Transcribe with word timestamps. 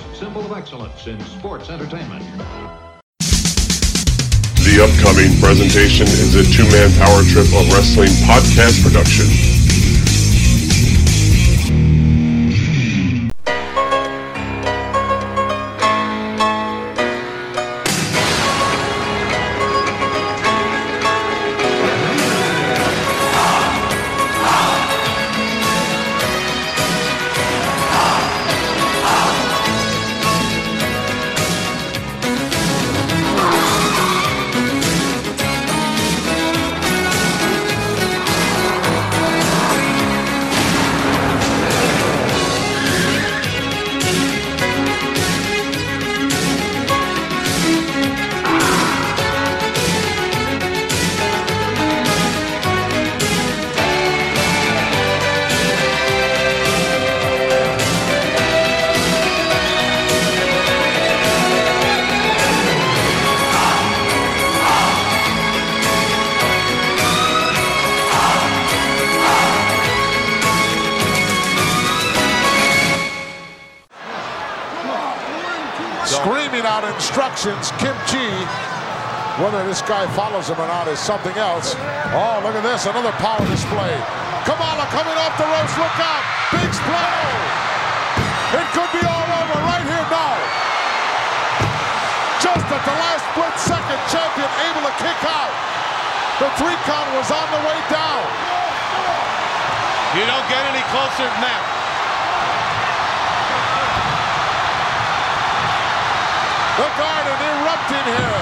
greatest 0.00 0.20
symbol 0.20 0.44
of 0.44 0.52
excellence 0.52 1.06
in 1.06 1.20
sports 1.20 1.70
entertainment. 1.70 2.24
The 3.18 4.78
upcoming 4.82 5.38
presentation 5.40 6.06
is 6.06 6.34
a 6.34 6.44
two-man 6.44 6.92
power 6.98 7.22
trip 7.24 7.46
of 7.46 7.72
wrestling 7.72 8.10
podcast 8.26 8.82
production. 8.82 9.59
Instructions, 77.10 77.74
Kim 77.82 77.98
Chi. 78.06 78.30
Whether 79.42 79.66
this 79.66 79.82
guy 79.82 80.06
follows 80.14 80.46
him 80.46 80.62
or 80.62 80.70
not 80.70 80.86
is 80.86 81.02
something 81.02 81.34
else. 81.34 81.74
Oh, 82.14 82.38
look 82.46 82.54
at 82.54 82.62
this, 82.62 82.86
another 82.86 83.10
power 83.18 83.42
display. 83.50 83.98
Kamala 84.46 84.86
coming 84.94 85.18
off 85.18 85.34
the 85.34 85.42
ropes, 85.42 85.74
look 85.74 85.98
out! 85.98 86.22
Big 86.54 86.70
blow! 86.86 87.18
It 88.62 88.66
could 88.70 88.90
be 88.94 89.02
all 89.02 89.26
over 89.26 89.58
right 89.58 89.82
here 89.90 90.06
now. 90.06 90.38
Just 92.38 92.62
at 92.70 92.82
the 92.86 92.94
last 92.94 93.26
split 93.34 93.54
second, 93.58 94.00
champion 94.06 94.50
able 94.70 94.86
to 94.86 94.94
kick 95.02 95.20
out. 95.26 95.50
The 96.38 96.46
three 96.62 96.78
count 96.86 97.10
was 97.18 97.26
on 97.26 97.46
the 97.50 97.62
way 97.66 97.78
down. 97.90 98.22
You 100.14 100.30
don't 100.30 100.46
get 100.46 100.62
any 100.62 100.84
closer 100.94 101.26
than 101.26 101.42
that. 101.42 101.69
The 106.80 106.88
garden 106.96 107.36
erupting 107.44 108.08
here 108.08 108.40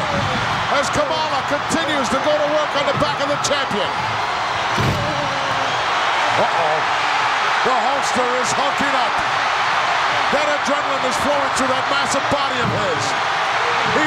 as 0.79 0.87
Kamala 0.95 1.43
continues 1.51 2.07
to 2.07 2.23
go 2.23 2.31
to 2.31 2.49
work 2.55 2.71
on 2.79 2.87
the 2.87 2.95
back 3.03 3.19
of 3.19 3.27
the 3.27 3.41
champion. 3.43 3.91
Uh-oh. 6.39 6.79
The 7.67 7.75
Hulkster 7.75 8.31
is 8.39 8.51
hulking 8.55 8.95
up. 8.95 9.15
That 10.31 10.47
adrenaline 10.55 11.03
is 11.11 11.19
flowing 11.19 11.53
through 11.59 11.67
that 11.67 11.83
massive 11.91 12.23
body 12.31 12.63
of 12.63 12.71
his. 12.79 13.03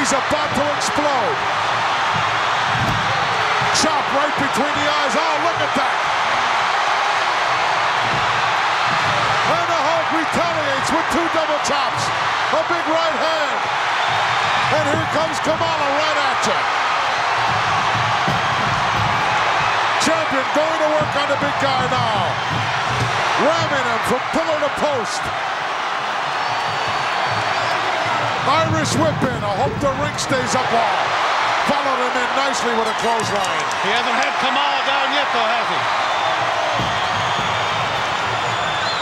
He's 0.00 0.16
about 0.16 0.48
to 0.56 0.64
explode. 0.80 1.36
Chop 3.84 4.04
right 4.16 4.36
between 4.40 4.74
the 4.80 4.86
eyes. 4.96 5.12
Oh, 5.12 5.36
look 5.44 5.60
at 5.60 5.72
that. 5.76 5.96
And 9.60 9.66
the 9.68 9.80
Hulk 9.92 10.08
retaliates 10.24 10.88
with 10.88 11.06
two 11.20 11.26
double 11.36 11.60
chops. 11.68 12.08
A 12.56 12.64
big 12.64 12.86
right 12.88 13.18
hand. 13.20 13.82
And 14.72 14.84
here 14.88 15.08
comes 15.12 15.36
Kamala 15.44 15.88
right 16.00 16.18
at 16.32 16.38
you. 16.48 16.60
Champion 20.00 20.46
going 20.56 20.80
to 20.80 20.88
work 20.96 21.12
on 21.12 21.28
the 21.28 21.38
big 21.44 21.56
guy 21.60 21.84
now. 21.92 22.20
Ramming 23.44 23.86
him 23.86 24.02
from 24.08 24.22
pillar 24.32 24.58
to 24.64 24.72
post. 24.80 25.22
Irish 28.42 28.92
whipping. 28.98 29.42
I 29.44 29.54
hope 29.60 29.76
the 29.78 29.92
ring 30.02 30.16
stays 30.18 30.56
up 30.56 30.66
all. 30.72 30.98
Followed 31.70 32.00
him 32.02 32.14
in 32.16 32.30
nicely 32.34 32.74
with 32.74 32.88
a 32.90 32.96
clothesline. 32.98 33.66
He 33.86 33.90
hasn't 33.94 34.18
had 34.18 34.34
Kamala 34.42 34.80
down 34.82 35.08
yet, 35.14 35.28
though, 35.30 35.46
has 35.46 35.68
he? 35.70 35.80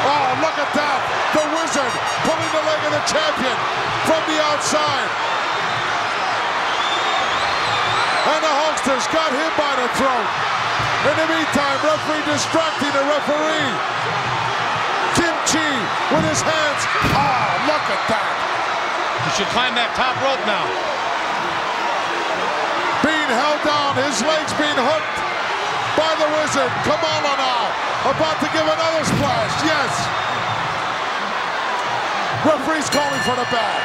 Oh, 0.05 0.29
look 0.41 0.57
at 0.57 0.71
that. 0.73 0.99
The 1.33 1.43
wizard 1.53 1.93
pulling 2.25 2.51
the 2.53 2.63
leg 2.65 2.81
of 2.85 2.93
the 2.97 3.03
champion 3.09 3.57
from 4.09 4.21
the 4.29 4.37
outside. 4.41 5.09
And 8.25 8.41
the 8.41 8.53
Hulkster's 8.53 9.07
got 9.13 9.29
him 9.29 9.51
by 9.53 9.73
the 9.77 9.89
throat. 9.97 10.29
In 11.05 11.15
the 11.21 11.27
meantime, 11.29 11.77
referee 11.85 12.25
distracting 12.25 12.93
the 12.93 13.05
referee. 13.05 13.73
Kim 15.13 15.35
Chi 15.45 15.69
with 16.09 16.25
his 16.25 16.41
hands. 16.41 16.81
Oh, 17.13 17.45
look 17.69 17.85
at 17.85 18.01
that. 18.09 18.29
He 19.25 19.29
should 19.37 19.49
climb 19.53 19.77
that 19.77 19.93
top 19.93 20.17
rope 20.25 20.41
now. 20.49 20.65
Being 23.05 23.29
held 23.29 23.61
down, 23.61 23.93
his 24.01 24.21
legs 24.25 24.53
being 24.57 24.77
hooked 24.77 25.24
by 25.95 26.11
the 26.19 26.27
wizard. 26.39 26.71
Kamala 26.83 27.33
now, 27.39 27.63
about 28.11 28.37
to 28.43 28.47
give 28.51 28.67
another 28.67 29.03
splash. 29.07 29.55
Yes. 29.63 29.91
Referee's 32.45 32.89
calling 32.91 33.23
for 33.23 33.35
the 33.39 33.47
bell. 33.49 33.79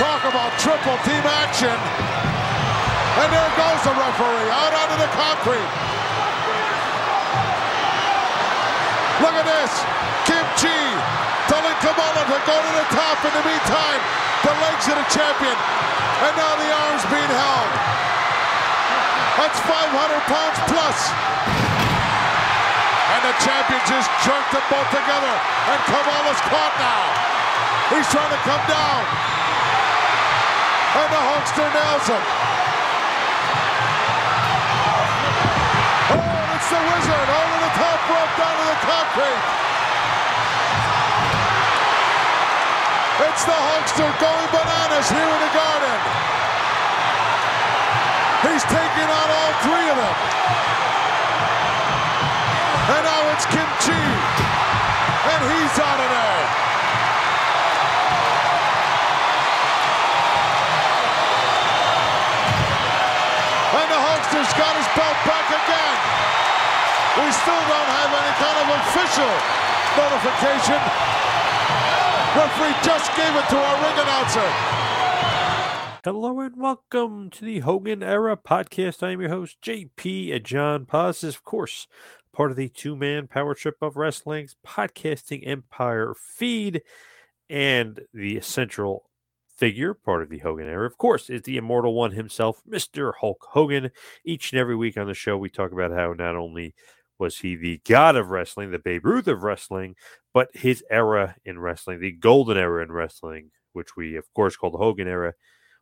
Talk 0.00 0.22
about 0.24 0.50
triple 0.58 0.98
team 1.04 1.24
action. 1.44 1.76
And 3.18 3.28
there 3.32 3.52
goes 3.58 3.80
the 3.84 3.94
referee 3.94 4.50
out 4.50 4.72
onto 4.72 4.96
the 4.96 5.10
concrete. 5.12 5.70
Look 9.20 9.34
at 9.34 9.44
this. 9.44 9.72
Kim 10.24 10.44
Chi 10.56 11.27
telling 11.58 11.78
Kamala 11.82 12.22
to 12.22 12.38
go 12.46 12.54
to 12.54 12.72
the 12.78 12.86
top. 12.94 13.18
In 13.26 13.34
the 13.34 13.42
meantime, 13.42 14.00
the 14.46 14.54
legs 14.62 14.86
of 14.86 14.94
the 14.94 15.08
champion. 15.10 15.58
And 16.22 16.32
now 16.38 16.54
the 16.54 16.70
arms 16.70 17.02
being 17.10 17.32
held. 17.34 17.72
That's 19.42 19.58
500 19.66 20.30
pounds 20.30 20.58
plus. 20.70 20.98
And 23.10 23.20
the 23.26 23.34
champion 23.42 23.82
just 23.90 24.06
jerked 24.22 24.54
them 24.54 24.62
both 24.70 24.86
together. 24.94 25.34
And 25.34 25.78
Kamala's 25.90 26.42
caught 26.46 26.74
now. 26.78 27.02
He's 27.90 28.06
trying 28.14 28.30
to 28.30 28.42
come 28.46 28.62
down. 28.70 29.02
And 30.94 31.08
the 31.10 31.22
Hulkster 31.26 31.68
nails 31.74 32.06
him. 32.06 32.22
Oh, 36.06 36.54
it's 36.54 36.70
the 36.70 36.80
wizard 36.86 37.28
over 37.34 37.58
the 37.66 37.72
top 37.74 38.00
rope 38.06 38.34
down 38.38 38.54
to 38.54 38.64
the 38.70 38.78
concrete. 38.86 39.77
It's 43.18 43.42
the 43.42 43.50
Hulkster 43.50 44.06
going 44.22 44.48
bananas 44.54 45.10
here 45.10 45.26
in 45.26 45.40
the 45.42 45.50
garden. 45.50 45.98
He's 48.46 48.62
taking 48.70 49.10
on 49.10 49.26
all 49.26 49.52
three 49.66 49.86
of 49.90 49.98
them. 49.98 50.16
And 52.94 53.02
now 53.02 53.22
it's 53.34 53.42
Kim 53.50 53.66
Chi. 53.82 53.98
And 53.98 55.40
he's 55.50 55.74
out 55.82 55.98
of 55.98 56.10
there. 56.14 56.46
And 63.82 63.88
the 63.90 63.98
Hulkster's 63.98 64.52
got 64.54 64.78
his 64.78 64.86
belt 64.94 65.18
back 65.26 65.46
again. 65.50 65.98
We 67.18 67.26
still 67.34 67.64
don't 67.66 67.90
have 67.98 68.10
any 68.14 68.34
kind 68.38 68.58
of 68.62 68.66
official 68.78 69.32
notification. 69.98 71.18
Referee 72.38 72.72
just 72.84 73.10
gave 73.16 73.34
it 73.34 73.48
to 73.48 73.56
our 73.56 73.82
ring 73.82 73.98
announcer. 73.98 74.48
Hello 76.04 76.38
and 76.38 76.56
welcome 76.56 77.30
to 77.30 77.44
the 77.44 77.58
Hogan 77.58 78.00
Era 78.00 78.36
podcast. 78.36 79.02
I'm 79.02 79.20
your 79.20 79.30
host, 79.30 79.56
JP 79.60 80.36
and 80.36 80.44
John 80.44 80.86
Paz. 80.86 81.24
Is, 81.24 81.34
of 81.34 81.42
course, 81.42 81.88
part 82.32 82.52
of 82.52 82.56
the 82.56 82.68
two 82.68 82.94
man 82.94 83.26
power 83.26 83.56
trip 83.56 83.74
of 83.82 83.96
wrestling's 83.96 84.54
podcasting 84.64 85.44
empire 85.48 86.14
feed 86.16 86.82
and 87.50 88.02
the 88.14 88.40
central 88.40 89.10
figure, 89.56 89.92
part 89.92 90.22
of 90.22 90.28
the 90.28 90.38
Hogan 90.38 90.68
era, 90.68 90.86
of 90.86 90.96
course, 90.96 91.28
is 91.28 91.42
the 91.42 91.56
immortal 91.56 91.92
one 91.92 92.12
himself, 92.12 92.62
Mr. 92.70 93.14
Hulk 93.18 93.48
Hogan. 93.50 93.90
Each 94.24 94.52
and 94.52 94.60
every 94.60 94.76
week 94.76 94.96
on 94.96 95.08
the 95.08 95.14
show, 95.14 95.36
we 95.36 95.50
talk 95.50 95.72
about 95.72 95.90
how 95.90 96.12
not 96.12 96.36
only 96.36 96.76
was 97.18 97.38
he 97.38 97.56
the 97.56 97.80
god 97.86 98.16
of 98.16 98.30
wrestling, 98.30 98.70
the 98.70 98.78
Babe 98.78 99.04
Ruth 99.04 99.28
of 99.28 99.42
wrestling, 99.42 99.96
but 100.32 100.48
his 100.54 100.84
era 100.90 101.36
in 101.44 101.58
wrestling, 101.58 102.00
the 102.00 102.12
golden 102.12 102.56
era 102.56 102.82
in 102.82 102.92
wrestling, 102.92 103.50
which 103.72 103.96
we, 103.96 104.16
of 104.16 104.32
course, 104.34 104.56
call 104.56 104.70
the 104.70 104.78
Hogan 104.78 105.08
era, 105.08 105.34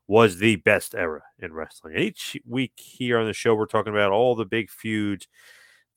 was 0.09 0.39
the 0.39 0.57
best 0.57 0.95
era 0.95 1.23
in 1.39 1.53
wrestling. 1.53 1.95
And 1.95 2.05
each 2.05 2.37
week 2.47 2.73
here 2.77 3.19
on 3.19 3.27
the 3.27 3.33
show, 3.33 3.55
we're 3.55 3.67
talking 3.67 3.93
about 3.93 4.13
all 4.13 4.35
the 4.35 4.45
big 4.45 4.71
feuds 4.71 5.27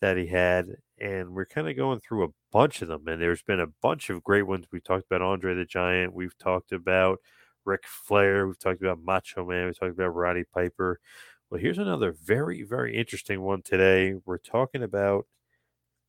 that 0.02 0.18
he 0.18 0.28
had, 0.28 0.68
and 1.00 1.32
we're 1.32 1.46
kind 1.46 1.70
of 1.70 1.76
going 1.76 2.00
through 2.00 2.24
a 2.24 2.34
bunch 2.52 2.82
of 2.82 2.88
them. 2.88 3.08
And 3.08 3.22
there's 3.22 3.44
been 3.44 3.60
a 3.60 3.68
bunch 3.82 4.10
of 4.10 4.24
great 4.24 4.44
ones. 4.44 4.66
We 4.72 4.80
talked 4.80 5.06
about 5.10 5.22
Andre 5.22 5.54
the 5.56 5.66
Giant. 5.66 6.14
We've 6.14 6.38
talked 6.38 6.72
about 6.72 7.20
Ric 7.66 7.84
Flair. 7.86 8.48
We've 8.48 8.60
talked 8.60 8.82
about 8.82 9.04
Macho 9.04 9.46
Man. 9.46 9.66
We've 9.66 9.80
talked 9.80 9.92
about 9.92 10.16
Roddy 10.16 10.44
Piper. 10.54 11.00
Well, 11.50 11.60
here's 11.60 11.78
another 11.80 12.12
very, 12.12 12.64
very 12.64 12.96
interesting 12.96 13.42
one 13.42 13.62
today. 13.64 14.16
We're 14.26 14.38
talking 14.38 14.84
about 14.84 15.26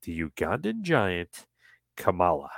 the 0.02 0.22
Ugandan 0.22 0.82
giant, 0.82 1.46
Kamala 1.96 2.50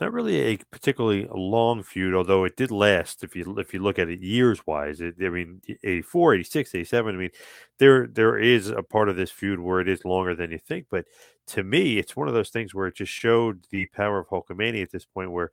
not 0.00 0.12
really 0.12 0.36
a 0.36 0.56
particularly 0.70 1.28
long 1.34 1.82
feud, 1.82 2.14
although 2.14 2.44
it 2.44 2.56
did 2.56 2.70
last. 2.70 3.24
If 3.24 3.34
you 3.34 3.58
if 3.58 3.74
you 3.74 3.80
look 3.80 3.98
at 3.98 4.08
it 4.08 4.20
years 4.20 4.64
wise, 4.66 5.00
it, 5.00 5.16
I 5.20 5.28
mean, 5.28 5.60
84, 5.82 6.34
86, 6.34 6.74
87. 6.74 7.14
I 7.14 7.18
mean, 7.18 7.30
there 7.78 8.06
there 8.06 8.38
is 8.38 8.68
a 8.68 8.82
part 8.82 9.08
of 9.08 9.16
this 9.16 9.30
feud 9.30 9.58
where 9.58 9.80
it 9.80 9.88
is 9.88 10.04
longer 10.04 10.34
than 10.34 10.52
you 10.52 10.58
think. 10.58 10.86
But 10.90 11.06
to 11.48 11.64
me, 11.64 11.98
it's 11.98 12.14
one 12.16 12.28
of 12.28 12.34
those 12.34 12.50
things 12.50 12.74
where 12.74 12.86
it 12.86 12.96
just 12.96 13.12
showed 13.12 13.66
the 13.70 13.86
power 13.86 14.20
of 14.20 14.28
Hulkamania 14.28 14.82
at 14.82 14.92
this 14.92 15.04
point, 15.04 15.32
where 15.32 15.50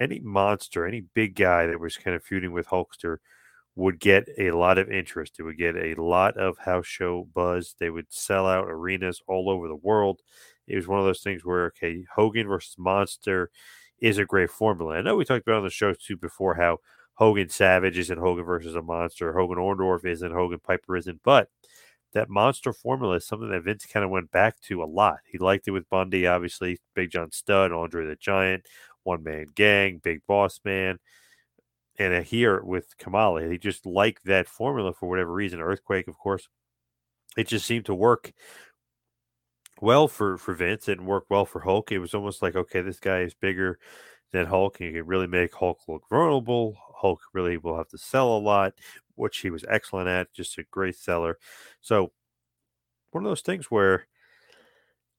any 0.00 0.20
monster, 0.20 0.86
any 0.86 1.00
big 1.00 1.34
guy 1.34 1.66
that 1.66 1.80
was 1.80 1.96
kind 1.96 2.14
of 2.14 2.22
feuding 2.22 2.52
with 2.52 2.68
Hulkster 2.68 3.18
would 3.78 4.00
get 4.00 4.28
a 4.38 4.50
lot 4.50 4.76
of 4.76 4.90
interest. 4.90 5.36
It 5.38 5.44
would 5.44 5.56
get 5.56 5.76
a 5.76 5.94
lot 6.02 6.36
of 6.36 6.58
house 6.58 6.86
show 6.86 7.28
buzz. 7.32 7.76
They 7.78 7.90
would 7.90 8.06
sell 8.10 8.44
out 8.44 8.66
arenas 8.68 9.22
all 9.28 9.48
over 9.48 9.68
the 9.68 9.76
world. 9.76 10.20
It 10.66 10.74
was 10.74 10.88
one 10.88 10.98
of 10.98 11.04
those 11.04 11.22
things 11.22 11.44
where 11.44 11.66
okay, 11.66 12.04
Hogan 12.16 12.48
versus 12.48 12.74
Monster 12.76 13.50
is 14.00 14.18
a 14.18 14.24
great 14.24 14.50
formula. 14.50 14.96
I 14.96 15.02
know 15.02 15.14
we 15.14 15.24
talked 15.24 15.46
about 15.46 15.58
on 15.58 15.64
the 15.64 15.70
show 15.70 15.94
too 15.94 16.16
before 16.16 16.56
how 16.56 16.78
Hogan 17.14 17.50
Savage 17.50 17.96
isn't 17.98 18.18
Hogan 18.18 18.44
versus 18.44 18.74
a 18.74 18.82
monster, 18.82 19.32
Hogan 19.32 19.58
Orndorff 19.58 20.04
isn't, 20.04 20.32
Hogan 20.32 20.58
Piper 20.58 20.96
isn't, 20.96 21.20
but 21.24 21.48
that 22.14 22.28
monster 22.28 22.72
formula 22.72 23.16
is 23.16 23.26
something 23.26 23.50
that 23.50 23.62
Vince 23.62 23.86
kind 23.86 24.04
of 24.04 24.10
went 24.10 24.32
back 24.32 24.60
to 24.62 24.82
a 24.82 24.86
lot. 24.86 25.18
He 25.30 25.38
liked 25.38 25.68
it 25.68 25.72
with 25.72 25.88
Bundy, 25.88 26.26
obviously, 26.26 26.80
Big 26.94 27.10
John 27.10 27.30
Studd, 27.30 27.70
Andre 27.72 28.06
the 28.06 28.16
Giant, 28.16 28.66
One 29.04 29.22
Man 29.22 29.46
Gang, 29.54 30.00
Big 30.02 30.20
Boss 30.26 30.60
Man. 30.64 30.98
And 31.98 32.24
here 32.24 32.62
with 32.62 32.96
Kamala, 32.98 33.48
he 33.48 33.58
just 33.58 33.84
liked 33.84 34.24
that 34.24 34.46
formula 34.46 34.92
for 34.92 35.08
whatever 35.08 35.32
reason. 35.32 35.60
Earthquake, 35.60 36.06
of 36.06 36.16
course, 36.16 36.48
it 37.36 37.48
just 37.48 37.66
seemed 37.66 37.86
to 37.86 37.94
work 37.94 38.32
well 39.80 40.06
for 40.06 40.38
for 40.38 40.54
Vince. 40.54 40.84
Didn't 40.84 41.06
work 41.06 41.24
well 41.28 41.44
for 41.44 41.60
Hulk. 41.60 41.90
It 41.90 41.98
was 41.98 42.14
almost 42.14 42.40
like, 42.42 42.54
okay, 42.54 42.82
this 42.82 43.00
guy 43.00 43.20
is 43.20 43.34
bigger 43.34 43.78
than 44.32 44.46
Hulk. 44.46 44.78
And 44.78 44.88
he 44.88 44.94
can 44.94 45.06
really 45.06 45.26
make 45.26 45.54
Hulk 45.54 45.80
look 45.88 46.04
vulnerable. 46.08 46.76
Hulk 46.96 47.20
really 47.32 47.56
will 47.56 47.76
have 47.76 47.88
to 47.88 47.98
sell 47.98 48.36
a 48.36 48.38
lot, 48.38 48.74
which 49.16 49.38
he 49.38 49.50
was 49.50 49.64
excellent 49.68 50.08
at. 50.08 50.32
Just 50.32 50.58
a 50.58 50.64
great 50.70 50.96
seller. 50.96 51.38
So 51.80 52.12
one 53.10 53.24
of 53.24 53.30
those 53.30 53.40
things 53.40 53.70
where 53.70 54.06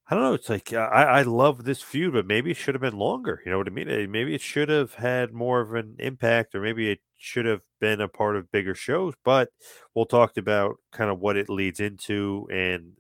I 0.09 0.15
don't 0.15 0.23
know. 0.23 0.33
It's 0.33 0.49
like 0.49 0.73
uh, 0.73 0.77
I, 0.91 1.19
I 1.19 1.21
love 1.21 1.65
this 1.65 1.81
feud, 1.83 2.13
but 2.13 2.25
maybe 2.25 2.49
it 2.51 2.57
should 2.57 2.73
have 2.73 2.81
been 2.81 2.97
longer. 2.97 3.41
You 3.45 3.51
know 3.51 3.59
what 3.59 3.67
I 3.67 3.71
mean? 3.71 3.89
Eh, 3.89 4.07
maybe 4.07 4.33
it 4.33 4.41
should 4.41 4.67
have 4.69 4.95
had 4.95 5.33
more 5.33 5.61
of 5.61 5.75
an 5.75 5.95
impact, 5.99 6.55
or 6.55 6.61
maybe 6.61 6.89
it 6.89 6.99
should 7.17 7.45
have 7.45 7.61
been 7.79 8.01
a 8.01 8.07
part 8.07 8.35
of 8.35 8.51
bigger 8.51 8.73
shows. 8.73 9.13
But 9.23 9.49
we'll 9.93 10.05
talk 10.07 10.35
about 10.37 10.77
kind 10.91 11.11
of 11.11 11.19
what 11.19 11.37
it 11.37 11.47
leads 11.47 11.79
into 11.79 12.47
and 12.51 12.93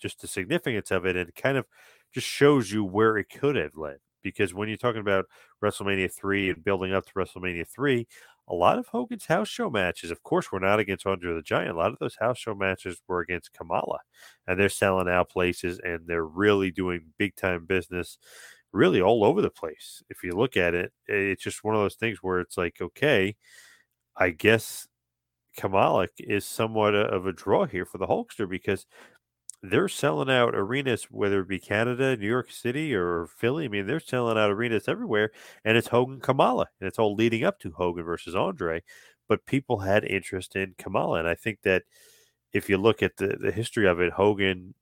just 0.00 0.20
the 0.20 0.26
significance 0.28 0.90
of 0.90 1.06
it 1.06 1.16
and 1.16 1.28
it 1.28 1.34
kind 1.36 1.56
of 1.56 1.64
just 2.12 2.26
shows 2.26 2.70
you 2.70 2.84
where 2.84 3.16
it 3.16 3.28
could 3.30 3.56
have 3.56 3.76
led. 3.76 3.98
Because 4.22 4.52
when 4.52 4.68
you're 4.68 4.76
talking 4.76 5.00
about 5.00 5.26
WrestleMania 5.62 6.12
3 6.12 6.50
and 6.50 6.64
building 6.64 6.92
up 6.92 7.06
to 7.06 7.12
WrestleMania 7.12 7.66
3, 7.68 8.08
a 8.48 8.54
lot 8.54 8.78
of 8.78 8.86
Hogan's 8.88 9.26
house 9.26 9.48
show 9.48 9.68
matches, 9.70 10.10
of 10.10 10.22
course, 10.22 10.52
were 10.52 10.60
not 10.60 10.78
against 10.78 11.06
Andre 11.06 11.34
the 11.34 11.42
Giant. 11.42 11.70
A 11.70 11.76
lot 11.76 11.92
of 11.92 11.98
those 11.98 12.16
house 12.20 12.38
show 12.38 12.54
matches 12.54 13.00
were 13.08 13.20
against 13.20 13.52
Kamala. 13.52 13.98
And 14.46 14.58
they're 14.58 14.68
selling 14.68 15.08
out 15.08 15.30
places 15.30 15.80
and 15.82 16.06
they're 16.06 16.24
really 16.26 16.70
doing 16.70 17.12
big 17.18 17.34
time 17.36 17.66
business 17.66 18.18
really 18.72 19.00
all 19.00 19.24
over 19.24 19.42
the 19.42 19.50
place. 19.50 20.02
If 20.10 20.22
you 20.22 20.32
look 20.32 20.56
at 20.56 20.74
it, 20.74 20.92
it's 21.06 21.42
just 21.42 21.64
one 21.64 21.74
of 21.74 21.80
those 21.80 21.96
things 21.96 22.18
where 22.22 22.40
it's 22.40 22.56
like, 22.56 22.76
okay, 22.80 23.36
I 24.16 24.30
guess 24.30 24.86
Kamala 25.56 26.08
is 26.18 26.44
somewhat 26.44 26.94
of 26.94 27.26
a 27.26 27.32
draw 27.32 27.66
here 27.66 27.86
for 27.86 27.98
the 27.98 28.06
Hulkster 28.06 28.48
because 28.48 28.86
they're 29.62 29.88
selling 29.88 30.30
out 30.30 30.54
arenas, 30.54 31.04
whether 31.10 31.40
it 31.40 31.48
be 31.48 31.58
Canada, 31.58 32.16
New 32.16 32.28
York 32.28 32.50
City, 32.50 32.94
or 32.94 33.26
Philly. 33.26 33.64
I 33.64 33.68
mean, 33.68 33.86
they're 33.86 34.00
selling 34.00 34.38
out 34.38 34.50
arenas 34.50 34.88
everywhere, 34.88 35.32
and 35.64 35.76
it's 35.76 35.88
Hogan 35.88 36.20
Kamala, 36.20 36.66
and 36.80 36.86
it's 36.88 36.98
all 36.98 37.14
leading 37.14 37.44
up 37.44 37.58
to 37.60 37.72
Hogan 37.72 38.04
versus 38.04 38.34
Andre. 38.36 38.82
But 39.28 39.46
people 39.46 39.80
had 39.80 40.04
interest 40.04 40.56
in 40.56 40.74
Kamala, 40.78 41.18
and 41.18 41.28
I 41.28 41.34
think 41.34 41.62
that 41.62 41.84
if 42.52 42.68
you 42.70 42.78
look 42.78 43.02
at 43.02 43.16
the, 43.16 43.36
the 43.40 43.52
history 43.52 43.86
of 43.86 44.00
it, 44.00 44.12
Hogan 44.12 44.74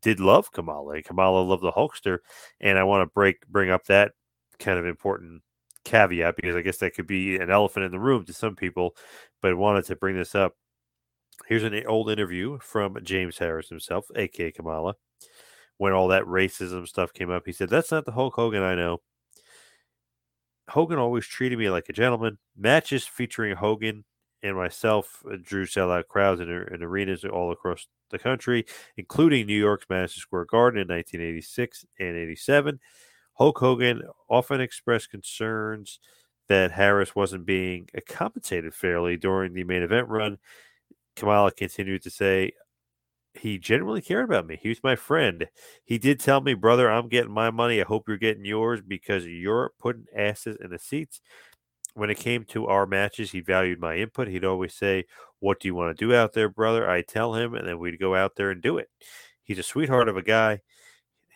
did 0.00 0.20
love 0.20 0.52
Kamala, 0.52 0.94
and 0.94 1.04
Kamala 1.04 1.40
loved 1.42 1.62
the 1.62 1.72
Hulkster, 1.72 2.18
and 2.60 2.78
I 2.78 2.84
want 2.84 3.02
to 3.08 3.12
break 3.14 3.46
bring 3.48 3.70
up 3.70 3.84
that 3.86 4.12
kind 4.58 4.78
of 4.78 4.86
important 4.86 5.42
caveat 5.84 6.36
because 6.36 6.56
I 6.56 6.62
guess 6.62 6.78
that 6.78 6.94
could 6.94 7.06
be 7.06 7.36
an 7.36 7.50
elephant 7.50 7.84
in 7.86 7.92
the 7.92 8.00
room 8.00 8.24
to 8.26 8.32
some 8.32 8.56
people, 8.56 8.96
but 9.42 9.52
I 9.52 9.54
wanted 9.54 9.84
to 9.86 9.96
bring 9.96 10.16
this 10.16 10.34
up 10.34 10.54
Here's 11.46 11.62
an 11.62 11.86
old 11.86 12.10
interview 12.10 12.58
from 12.58 12.98
James 13.02 13.38
Harris 13.38 13.68
himself, 13.68 14.06
aka 14.16 14.50
Kamala, 14.50 14.94
when 15.76 15.92
all 15.92 16.08
that 16.08 16.24
racism 16.24 16.88
stuff 16.88 17.12
came 17.12 17.30
up. 17.30 17.42
He 17.46 17.52
said, 17.52 17.68
That's 17.68 17.92
not 17.92 18.04
the 18.04 18.12
Hulk 18.12 18.34
Hogan 18.34 18.62
I 18.62 18.74
know. 18.74 19.00
Hogan 20.68 20.98
always 20.98 21.26
treated 21.26 21.58
me 21.58 21.70
like 21.70 21.88
a 21.88 21.92
gentleman. 21.92 22.38
Matches 22.56 23.06
featuring 23.06 23.54
Hogan 23.56 24.04
and 24.42 24.56
myself 24.56 25.22
uh, 25.30 25.36
drew 25.40 25.66
sellout 25.66 26.08
crowds 26.08 26.40
in, 26.40 26.48
in 26.48 26.82
arenas 26.82 27.24
all 27.24 27.52
across 27.52 27.86
the 28.10 28.18
country, 28.18 28.64
including 28.96 29.46
New 29.46 29.58
York's 29.58 29.86
Madison 29.88 30.20
Square 30.20 30.46
Garden 30.46 30.80
in 30.80 30.88
1986 30.88 31.84
and 32.00 32.16
87. 32.16 32.80
Hulk 33.34 33.58
Hogan 33.58 34.02
often 34.28 34.60
expressed 34.60 35.10
concerns 35.10 36.00
that 36.48 36.72
Harris 36.72 37.14
wasn't 37.14 37.44
being 37.44 37.88
compensated 38.08 38.74
fairly 38.74 39.16
during 39.16 39.52
the 39.52 39.64
main 39.64 39.82
event 39.82 40.08
run 40.08 40.38
Kamala 41.16 41.50
continued 41.52 42.02
to 42.02 42.10
say, 42.10 42.52
he 43.38 43.58
genuinely 43.58 44.00
cared 44.00 44.24
about 44.24 44.46
me. 44.46 44.58
He 44.60 44.68
was 44.68 44.82
my 44.82 44.96
friend. 44.96 45.48
He 45.84 45.98
did 45.98 46.20
tell 46.20 46.40
me, 46.40 46.54
brother, 46.54 46.90
I'm 46.90 47.08
getting 47.08 47.32
my 47.32 47.50
money. 47.50 47.80
I 47.80 47.84
hope 47.84 48.08
you're 48.08 48.16
getting 48.16 48.44
yours 48.44 48.80
because 48.86 49.26
you're 49.26 49.72
putting 49.78 50.06
asses 50.16 50.56
in 50.60 50.70
the 50.70 50.78
seats. 50.78 51.20
When 51.94 52.10
it 52.10 52.18
came 52.18 52.44
to 52.46 52.66
our 52.66 52.86
matches, 52.86 53.30
he 53.30 53.40
valued 53.40 53.80
my 53.80 53.96
input. 53.96 54.28
He'd 54.28 54.44
always 54.44 54.74
say, 54.74 55.04
What 55.40 55.60
do 55.60 55.68
you 55.68 55.74
want 55.74 55.96
to 55.96 56.04
do 56.06 56.14
out 56.14 56.34
there, 56.34 56.48
brother? 56.48 56.88
I 56.88 57.02
tell 57.02 57.34
him, 57.34 57.54
and 57.54 57.66
then 57.66 57.78
we'd 57.78 57.98
go 57.98 58.14
out 58.14 58.36
there 58.36 58.50
and 58.50 58.60
do 58.60 58.78
it. 58.78 58.88
He's 59.42 59.58
a 59.58 59.62
sweetheart 59.62 60.08
of 60.08 60.16
a 60.16 60.22
guy. 60.22 60.60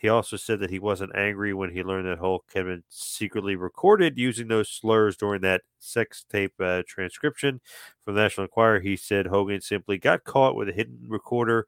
He 0.00 0.08
also 0.08 0.38
said 0.38 0.60
that 0.60 0.70
he 0.70 0.78
wasn't 0.78 1.14
angry 1.14 1.52
when 1.52 1.72
he 1.72 1.82
learned 1.82 2.06
that 2.08 2.20
Hulk 2.20 2.46
had 2.54 2.64
been 2.64 2.84
secretly 2.88 3.54
recorded 3.54 4.16
using 4.16 4.48
those 4.48 4.70
slurs 4.70 5.14
during 5.14 5.42
that 5.42 5.60
sex 5.78 6.24
tape 6.26 6.54
uh, 6.58 6.82
transcription 6.86 7.60
from 8.02 8.14
the 8.14 8.22
National 8.22 8.46
Enquirer. 8.46 8.80
He 8.80 8.96
said 8.96 9.26
Hogan 9.26 9.60
simply 9.60 9.98
got 9.98 10.24
caught 10.24 10.56
with 10.56 10.70
a 10.70 10.72
hidden 10.72 11.00
recorder 11.06 11.66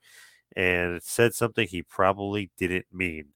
and 0.56 1.02
said 1.02 1.34
something 1.34 1.68
he 1.68 1.82
probably 1.82 2.50
didn't 2.56 2.86
mean, 2.90 3.26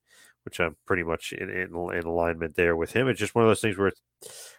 which 0.47 0.61
I'm 0.61 0.77
pretty 0.87 1.03
much 1.03 1.35
in, 1.35 1.51
in, 1.51 1.75
in 1.93 2.05
alignment 2.07 2.57
there 2.57 2.75
with 2.75 2.93
him. 2.93 3.07
It's 3.09 3.21
just 3.21 3.35
one 3.35 3.45
of 3.45 3.51
those 3.51 3.61
things 3.61 3.77
where 3.77 3.93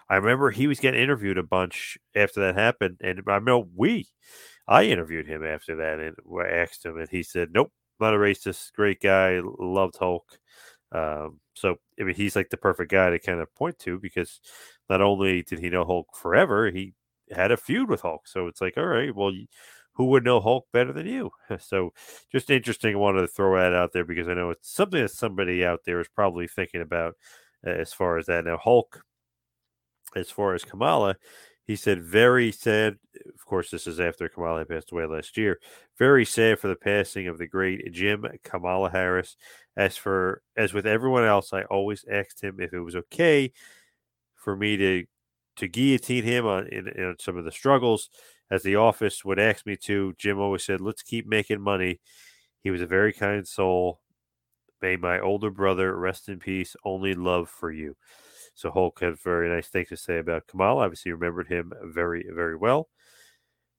I 0.08 0.17
remember 0.17 0.51
he 0.51 0.67
was 0.67 0.79
getting 0.79 1.01
interviewed 1.01 1.39
a 1.39 1.44
bunch 1.44 1.98
after 2.15 2.41
that 2.41 2.56
happened, 2.56 2.98
and 3.01 3.24
I 3.27 3.39
know 3.39 3.67
we. 3.75 4.08
I 4.67 4.84
interviewed 4.84 5.25
him 5.27 5.44
after 5.44 5.75
that 5.77 6.00
and 6.00 6.15
asked 6.48 6.86
him, 6.86 6.98
and 7.00 7.10
he 7.10 7.24
said, 7.24 7.50
"Nope, 7.51 7.72
not 8.00 8.13
a 8.13 8.18
racist, 8.18 8.74
great 8.74 9.01
guy, 9.01 9.42
loved 9.44 9.98
Hulk. 9.98 10.39
Um, 10.92 11.39
so 11.54 11.77
I 12.00 12.04
mean, 12.04 12.16
he's 12.16 12.36
like 12.36 12.50
the 12.50 12.58
perfect 12.58 12.92
guy 12.92 13.10
to 13.10 13.20
kind 13.20 13.39
of 13.42 13.54
point 13.56 13.80
to 13.80 14.00
because 14.00 14.39
not 14.89 15.01
only 15.01 15.44
did 15.44 15.60
he 15.60 15.70
know 15.70 15.86
Hulk 15.86 16.08
forever, 16.16 16.72
he 16.72 16.94
had 17.32 17.51
a 17.51 17.58
feud 17.58 17.89
with 17.89 18.01
Hulk. 18.01 18.27
So 18.27 18.48
it's 18.48 18.62
like, 18.62 18.77
all 18.77 18.86
right, 18.86 19.13
well, 19.16 19.32
who 19.94 20.06
would 20.06 20.24
know 20.24 20.39
Hulk 20.39 20.68
better 20.72 20.94
than 20.94 21.08
you? 21.08 21.32
So 21.60 21.92
just 22.32 22.50
interesting. 22.50 22.96
I 22.96 22.98
wanted 23.00 23.22
to 23.22 23.27
throw 23.27 23.58
that 23.58 23.74
out 23.74 23.94
there 23.94 24.06
because 24.06 24.27
I 24.27 24.34
know 24.36 24.51
it's 24.51 24.72
something 24.72 25.01
that 25.01 25.12
somebody 25.12 25.66
out 25.66 25.82
there 25.86 26.00
is 26.00 26.08
probably 26.08 26.48
thinking 26.48 26.82
about 26.82 27.16
uh, 27.66 27.72
as 27.72 27.94
far 27.94 28.18
as 28.18 28.27
that. 28.27 28.46
Now, 28.46 28.58
Hulk, 28.58 29.04
as 30.16 30.30
far 30.30 30.54
as 30.54 30.63
Kamala, 30.63 31.16
he 31.67 31.75
said, 31.75 32.01
very 32.01 32.51
sad. 32.51 32.97
Of 33.36 33.45
course, 33.45 33.69
this 33.69 33.88
is 33.88 34.00
after 34.00 34.29
Kamala 34.29 34.65
passed 34.65 34.91
away 34.91 35.05
last 35.05 35.38
year. 35.38 35.59
Very 36.00 36.25
sad 36.25 36.59
for 36.59 36.69
the 36.69 36.75
passing 36.75 37.27
of 37.27 37.38
the 37.38 37.47
great 37.47 37.91
Jim 37.91 38.25
Kamala 38.43 38.89
Harris. 38.89 39.36
As 39.75 39.97
for 39.97 40.41
as 40.55 40.74
with 40.74 40.88
everyone 40.88 41.25
else, 41.25 41.53
I 41.53 41.63
always 41.63 42.05
asked 42.09 42.41
him 42.41 42.59
if 42.59 42.74
it 42.74 42.79
was 42.79 42.95
okay 42.95 43.51
for 44.36 44.55
me 44.55 44.77
to 44.77 45.05
to 45.57 45.67
guillotine 45.67 46.24
him 46.24 46.45
on 46.45 46.67
in, 46.67 46.88
in 46.88 47.15
some 47.19 47.38
of 47.38 47.45
the 47.45 47.51
struggles, 47.51 48.09
as 48.51 48.63
the 48.63 48.75
office 48.75 49.25
would 49.25 49.39
ask 49.39 49.65
me 49.65 49.75
to. 49.77 50.13
Jim 50.17 50.39
always 50.39 50.63
said, 50.63 50.81
"Let's 50.81 51.03
keep 51.03 51.27
making 51.27 51.62
money." 51.62 52.00
He 52.63 52.71
was 52.71 52.81
a 52.81 52.88
very 52.88 53.13
kind 53.13 53.47
soul. 53.47 54.01
May 54.81 54.95
my 54.97 55.19
older 55.19 55.51
brother 55.51 55.95
rest 55.97 56.29
in 56.29 56.39
peace. 56.39 56.75
Only 56.83 57.13
love 57.15 57.50
for 57.50 57.71
you. 57.71 57.95
So 58.57 58.71
Hulk 58.71 59.01
had 59.01 59.19
very 59.19 59.47
nice 59.47 59.67
things 59.67 59.89
to 59.89 59.97
say 59.97 60.17
about 60.17 60.47
Kamal. 60.47 60.79
Obviously, 60.79 61.11
remembered 61.11 61.47
him 61.47 61.71
very, 61.83 62.25
very 62.33 62.55
well. 62.55 62.89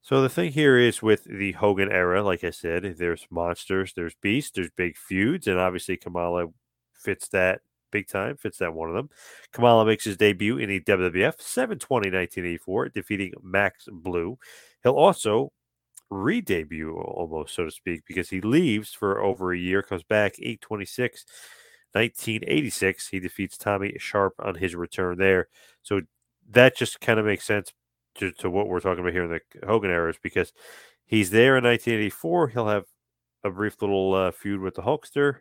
So 0.03 0.23
the 0.23 0.29
thing 0.29 0.53
here 0.53 0.79
is 0.79 1.03
with 1.03 1.25
the 1.25 1.51
Hogan 1.53 1.91
era, 1.91 2.23
like 2.23 2.45
I 2.45 2.51
said, 2.51 2.85
there's 2.97 3.27
monsters, 3.29 3.93
there's 3.95 4.15
beasts, 4.23 4.53
there's 4.55 4.71
big 4.77 4.97
feuds, 4.97 5.49
and 5.49 5.59
obviously 5.59 5.97
Kamala 5.97 6.47
fits 6.95 7.27
that 7.31 7.61
big 7.91 8.07
time, 8.07 8.37
fits 8.37 8.59
that 8.59 8.73
one 8.73 8.89
of 8.89 8.95
them. 8.95 9.11
Kamala 9.53 9.85
makes 9.85 10.05
his 10.05 10.17
debut 10.17 10.59
in 10.59 10.69
the 10.69 10.79
WWF 10.81 11.41
720 11.41 12.11
1984, 12.11 12.91
defeating 12.91 13.33
Max 13.43 13.89
Blue. 13.91 14.39
He'll 14.85 14.93
also 14.93 15.53
re 16.09 16.41
debut 16.41 16.97
almost, 16.97 17.57
so 17.57 17.65
to 17.65 17.71
speak, 17.73 18.03
because 18.07 18.31
he 18.31 18.41
leaves 18.41 18.93
for 18.93 19.21
over 19.21 19.53
a 19.53 19.59
year, 19.59 19.83
comes 19.83 20.05
back 20.05 20.39
826. 20.39 21.25
1986, 21.93 23.09
he 23.09 23.21
defeats 23.21 23.57
Tommy 23.57 23.97
Sharp 23.99 24.35
on 24.39 24.57
his 24.57 24.75
return 24.75 25.19
there. 25.19 25.49
So 25.83 26.03
that 26.51 26.77
just 26.77 27.01
kind 27.01 27.19
of 27.19 27.27
makes 27.27 27.45
sense 27.45 27.73
to, 28.17 28.33
to 28.33 28.51
what 28.51 28.69
we're 28.69 28.81
talking 28.81 29.01
about 29.01 29.13
here 29.13 29.25
in 29.25 29.31
the 29.31 29.67
Hogan 29.67 29.91
era, 29.91 30.11
is 30.11 30.19
because 30.23 30.53
he's 31.07 31.31
there 31.31 31.57
in 31.57 31.65
1984. 31.65 32.49
He'll 32.49 32.69
have 32.69 32.85
a 33.45 33.51
brief 33.51 33.81
little 33.81 34.15
uh, 34.15 34.31
feud 34.31 34.61
with 34.61 34.75
the 34.75 34.83
Hulkster 34.83 35.39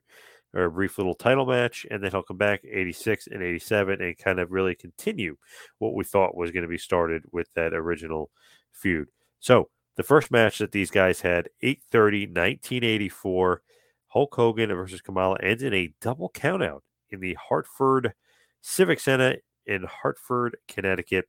or 0.53 0.65
a 0.65 0.71
brief 0.71 0.97
little 0.97 1.15
title 1.15 1.45
match, 1.45 1.85
and 1.91 2.03
then 2.03 2.11
he'll 2.11 2.23
come 2.23 2.37
back 2.37 2.61
86 2.63 3.27
and 3.27 3.43
87 3.43 4.01
and 4.01 4.17
kind 4.17 4.39
of 4.39 4.51
really 4.51 4.75
continue 4.75 5.37
what 5.79 5.93
we 5.93 6.03
thought 6.03 6.37
was 6.37 6.51
going 6.51 6.63
to 6.63 6.69
be 6.69 6.77
started 6.77 7.23
with 7.31 7.47
that 7.55 7.73
original 7.73 8.29
feud. 8.71 9.09
So 9.39 9.69
the 9.97 10.03
first 10.03 10.31
match 10.31 10.59
that 10.59 10.71
these 10.71 10.91
guys 10.91 11.21
had, 11.21 11.49
830, 11.61 12.27
1984, 12.27 13.61
Hulk 14.07 14.33
Hogan 14.35 14.69
versus 14.69 15.01
Kamala 15.01 15.37
ends 15.41 15.63
in 15.63 15.73
a 15.73 15.93
double 16.01 16.29
countout 16.29 16.81
in 17.09 17.19
the 17.19 17.35
Hartford 17.35 18.13
Civic 18.61 18.99
Center 18.99 19.37
in 19.65 19.83
Hartford, 19.83 20.57
Connecticut. 20.67 21.25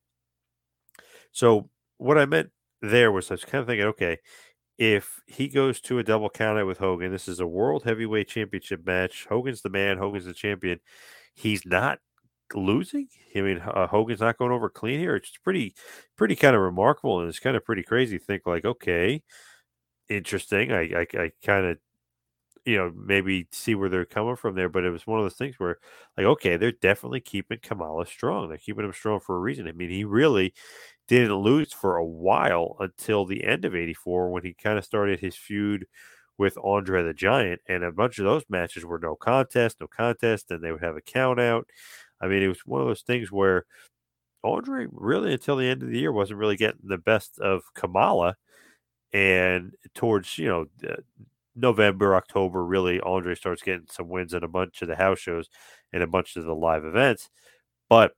So 1.33 1.71
what 1.99 2.19
I 2.19 2.27
meant 2.27 2.51
there 2.81 3.13
was 3.13 3.31
I 3.31 3.35
was 3.35 3.45
kind 3.45 3.61
of 3.61 3.67
thinking, 3.67 3.87
okay, 3.87 4.19
if 4.79 5.21
he 5.27 5.49
goes 5.49 5.81
to 5.83 5.99
a 5.99 6.05
double 6.05 6.31
countout 6.31 6.67
with 6.67 6.79
Hogan, 6.79 7.11
this 7.11 7.29
is 7.29 7.41
a 7.41 7.47
world 7.47 7.83
heavyweight 7.83 8.29
championship 8.29 8.87
match. 8.87 9.27
Hogan's 9.29 9.63
the 9.63 9.71
man, 9.71 9.99
Hogan's 9.99 10.25
the 10.25 10.33
champion. 10.33 10.79
He's 11.35 11.67
not 11.67 11.99
losing. 12.55 13.09
I 13.35 13.41
mean, 13.41 13.59
uh, 13.59 13.89
Hogan's 13.89 14.21
not 14.21 14.39
going 14.39 14.53
over 14.53 14.69
clean 14.71 15.01
here. 15.01 15.17
It's 15.17 15.37
pretty, 15.37 15.75
pretty 16.17 16.37
kind 16.37 16.55
of 16.55 16.63
remarkable, 16.63 17.21
and 17.21 17.29
it's 17.29 17.41
kind 17.41 17.57
of 17.57 17.65
pretty 17.65 17.83
crazy 17.83 18.19
think 18.19 18.47
like, 18.47 18.65
okay, 18.65 19.23
interesting. 20.09 20.73
I, 20.73 20.83
I, 20.83 21.07
I 21.15 21.31
kind 21.45 21.67
of, 21.67 21.79
you 22.69 22.77
know, 22.77 22.93
maybe 22.95 23.49
see 23.51 23.75
where 23.75 23.89
they're 23.89 24.05
coming 24.05 24.37
from 24.37 24.55
there. 24.55 24.69
But 24.69 24.85
it 24.85 24.91
was 24.91 25.07
one 25.07 25.19
of 25.19 25.25
those 25.25 25.37
things 25.37 25.57
where, 25.59 25.79
like, 26.17 26.27
okay, 26.27 26.57
they're 26.57 26.73
definitely 26.73 27.21
keeping 27.21 27.59
Kamala 27.63 28.07
strong. 28.07 28.49
They're 28.49 28.59
keeping 28.59 28.85
him 28.85 28.93
strong 28.93 29.21
for 29.21 29.37
a 29.37 29.41
reason. 29.41 29.67
I 29.69 29.73
mean, 29.73 29.91
he 29.91 30.05
really 30.05 30.53
didn't 31.09 31.35
lose 31.37 31.73
for 31.73 31.97
a 31.97 32.05
while 32.05 32.77
until 32.81 33.25
the 33.25 33.45
end 33.45 33.65
of 33.65 33.75
84 33.75 34.31
when 34.31 34.45
he 34.45 34.53
kind 34.55 34.79
of 34.79 34.85
started 34.85 35.21
his 35.21 35.37
feud 35.37 35.87
with 36.37 36.59
Andre 36.63 37.03
the 37.03 37.15
Giant. 37.15 37.61
And 37.69 37.83
a 37.85 37.93
bunch 37.93 38.19
of 38.19 38.27
those 38.27 38.45
matches 38.51 38.85
were 38.85 38.99
no 38.99 39.17
contest, 39.17 39.79
no 39.81 39.87
contest, 39.87 40.51
and 40.51 40.63
they 40.63 40.73
would 40.73 40.83
have 40.85 40.97
a 40.97 41.01
count 41.01 41.41
out. 41.41 41.67
I 42.21 42.29
mean, 42.29 42.43
it 42.43 42.49
was 42.49 42.61
one 42.67 42.83
of 42.83 42.87
those 42.89 43.03
things 43.03 43.33
where 43.33 43.65
Andre 44.45 44.87
really, 44.93 45.33
until 45.33 45.57
the 45.57 45.69
end 45.69 45.83
of 45.83 45.91
the 45.91 45.99
year, 46.01 46.13
wasn't 46.13 46.39
really 46.41 46.57
getting 46.57 46.81
the 46.85 46.99
best 46.99 47.39
of 47.41 47.63
Kamala. 47.75 48.37
And 49.13 49.75
towards, 49.95 50.39
you 50.39 50.49
know, 50.49 50.67
November, 51.61 52.15
October, 52.17 52.65
really, 52.65 53.01
Andre 53.01 53.35
starts 53.35 53.63
getting 53.63 53.87
some 53.91 54.09
wins 54.09 54.35
in 54.35 54.45
a 54.45 54.49
bunch 54.49 54.83
of 54.83 54.89
the 54.89 54.97
house 54.97 55.19
shows 55.19 55.49
and 55.93 56.03
a 56.03 56.07
bunch 56.07 56.37
of 56.37 56.45
the 56.45 56.55
live 56.55 56.85
events. 56.85 57.31
But 57.89 58.13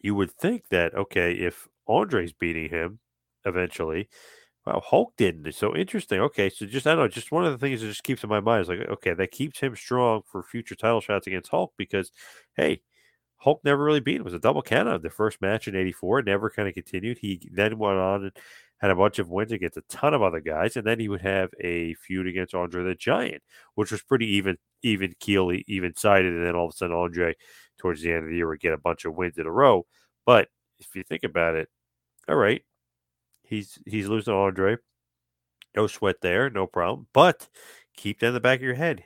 you 0.00 0.14
would 0.14 0.32
think 0.32 0.68
that, 0.70 0.94
okay, 0.94 1.32
if 1.34 1.68
Andre's 1.86 2.32
beating 2.32 2.68
him 2.68 2.98
eventually. 3.44 4.08
Well, 4.66 4.80
Hulk 4.84 5.14
didn't. 5.16 5.46
It's 5.46 5.58
so 5.58 5.74
interesting. 5.74 6.20
Okay, 6.20 6.48
so 6.48 6.66
just 6.66 6.86
I 6.86 6.90
don't 6.94 7.00
know, 7.00 7.08
just 7.08 7.32
one 7.32 7.44
of 7.44 7.52
the 7.52 7.58
things 7.58 7.80
that 7.80 7.88
just 7.88 8.04
keeps 8.04 8.22
in 8.22 8.30
my 8.30 8.40
mind 8.40 8.62
is 8.62 8.68
like, 8.68 8.80
okay, 8.80 9.12
that 9.14 9.32
keeps 9.32 9.58
him 9.60 9.74
strong 9.74 10.22
for 10.26 10.42
future 10.42 10.76
title 10.76 11.00
shots 11.00 11.26
against 11.26 11.50
Hulk 11.50 11.72
because, 11.76 12.12
hey, 12.56 12.80
Hulk 13.38 13.60
never 13.64 13.82
really 13.84 14.00
beat 14.00 14.16
him. 14.16 14.22
It 14.22 14.26
was 14.26 14.34
a 14.34 14.38
double 14.38 14.62
count 14.62 14.88
of 14.88 15.02
the 15.02 15.10
first 15.10 15.40
match 15.42 15.66
in 15.68 15.74
'84. 15.76 16.22
Never 16.22 16.50
kind 16.50 16.68
of 16.68 16.74
continued. 16.74 17.18
He 17.18 17.48
then 17.52 17.78
went 17.78 17.98
on 17.98 18.22
and 18.24 18.32
had 18.82 18.90
a 18.90 18.96
bunch 18.96 19.20
of 19.20 19.30
wins 19.30 19.52
against 19.52 19.76
a 19.76 19.82
ton 19.88 20.12
of 20.12 20.22
other 20.22 20.40
guys, 20.40 20.76
and 20.76 20.84
then 20.84 20.98
he 20.98 21.08
would 21.08 21.22
have 21.22 21.50
a 21.60 21.94
feud 21.94 22.26
against 22.26 22.54
Andre 22.54 22.82
the 22.82 22.96
Giant, 22.96 23.42
which 23.76 23.92
was 23.92 24.02
pretty 24.02 24.26
even, 24.34 24.58
even 24.82 25.14
keel, 25.20 25.52
even 25.68 25.94
sided. 25.96 26.34
And 26.34 26.44
then 26.44 26.56
all 26.56 26.66
of 26.66 26.72
a 26.74 26.76
sudden, 26.76 26.96
Andre, 26.96 27.34
towards 27.78 28.02
the 28.02 28.12
end 28.12 28.24
of 28.24 28.30
the 28.30 28.36
year, 28.36 28.48
would 28.48 28.60
get 28.60 28.72
a 28.74 28.78
bunch 28.78 29.04
of 29.04 29.14
wins 29.14 29.38
in 29.38 29.46
a 29.46 29.52
row. 29.52 29.86
But 30.26 30.48
if 30.80 30.94
you 30.96 31.04
think 31.04 31.22
about 31.22 31.54
it, 31.54 31.68
all 32.28 32.36
right, 32.36 32.62
he's 33.44 33.78
he's 33.86 34.08
losing 34.08 34.34
Andre. 34.34 34.76
No 35.76 35.86
sweat 35.86 36.16
there, 36.20 36.50
no 36.50 36.66
problem. 36.66 37.06
But 37.14 37.48
keep 37.96 38.20
that 38.20 38.28
in 38.28 38.34
the 38.34 38.40
back 38.40 38.58
of 38.58 38.64
your 38.64 38.74
head. 38.74 39.04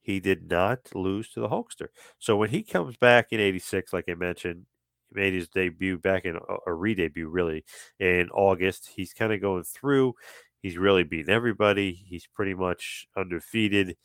He 0.00 0.18
did 0.18 0.50
not 0.50 0.80
lose 0.94 1.30
to 1.30 1.40
the 1.40 1.48
Hulkster. 1.48 1.88
So 2.18 2.36
when 2.36 2.50
he 2.50 2.64
comes 2.64 2.96
back 2.96 3.28
in 3.30 3.38
86, 3.40 3.92
like 3.92 4.06
I 4.08 4.14
mentioned, 4.14 4.66
made 5.14 5.34
his 5.34 5.48
debut 5.48 5.98
back 5.98 6.24
in 6.24 6.38
a 6.66 6.72
re-debut 6.72 7.28
really 7.28 7.64
in 7.98 8.30
August. 8.30 8.90
He's 8.94 9.12
kind 9.12 9.32
of 9.32 9.40
going 9.40 9.64
through. 9.64 10.14
He's 10.60 10.78
really 10.78 11.02
beaten 11.02 11.32
everybody. 11.32 11.92
He's 11.92 12.26
pretty 12.26 12.54
much 12.54 13.06
undefeated 13.16 13.96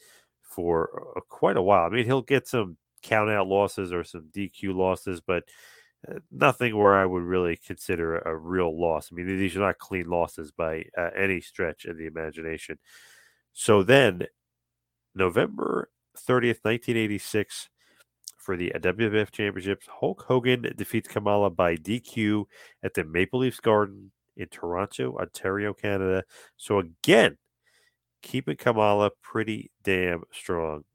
for 0.42 1.14
uh, 1.16 1.22
quite 1.30 1.58
a 1.58 1.62
while. 1.62 1.86
I 1.86 1.90
mean, 1.90 2.06
he'll 2.06 2.22
get 2.22 2.48
some 2.48 2.78
count 3.04 3.30
out 3.30 3.48
losses 3.48 3.94
or 3.94 4.04
some 4.04 4.30
DQ 4.36 4.76
losses, 4.76 5.22
but 5.22 5.44
uh, 6.10 6.20
nothing 6.32 6.76
where 6.76 6.96
I 6.96 7.06
would 7.06 7.24
really 7.24 7.58
consider 7.58 8.18
a, 8.18 8.32
a, 8.32 8.36
real 8.36 8.80
loss. 8.80 9.10
I 9.12 9.16
mean, 9.16 9.28
these 9.28 9.56
are 9.56 9.62
not 9.62 9.78
clean 9.78 10.10
losses 10.10 10.52
by 10.52 10.86
uh, 10.98 11.10
any 11.16 11.42
stretch 11.42 11.86
of 11.86 11.98
the 11.98 12.08
imagination. 12.08 12.80
So 13.54 13.84
then, 13.84 14.24
November 15.16 15.90
30th, 16.18 16.64
1986, 16.64 17.70
for 18.48 18.56
the 18.56 18.72
WWF 18.80 19.30
Championships, 19.32 19.88
Hulk 20.00 20.24
Hogan 20.26 20.74
defeats 20.78 21.10
Kamala 21.10 21.50
by 21.50 21.76
DQ 21.76 22.46
at 22.82 22.94
the 22.94 23.04
Maple 23.04 23.42
Leafs 23.42 23.60
Garden 23.60 24.10
in 24.38 24.48
Toronto, 24.48 25.18
Ontario, 25.18 25.74
Canada. 25.74 26.24
So 26.56 26.80
again, 26.80 27.36
keeping 28.22 28.56
Kamala 28.56 29.12
pretty 29.22 29.70
damn 29.84 30.24
strong. 30.32 30.86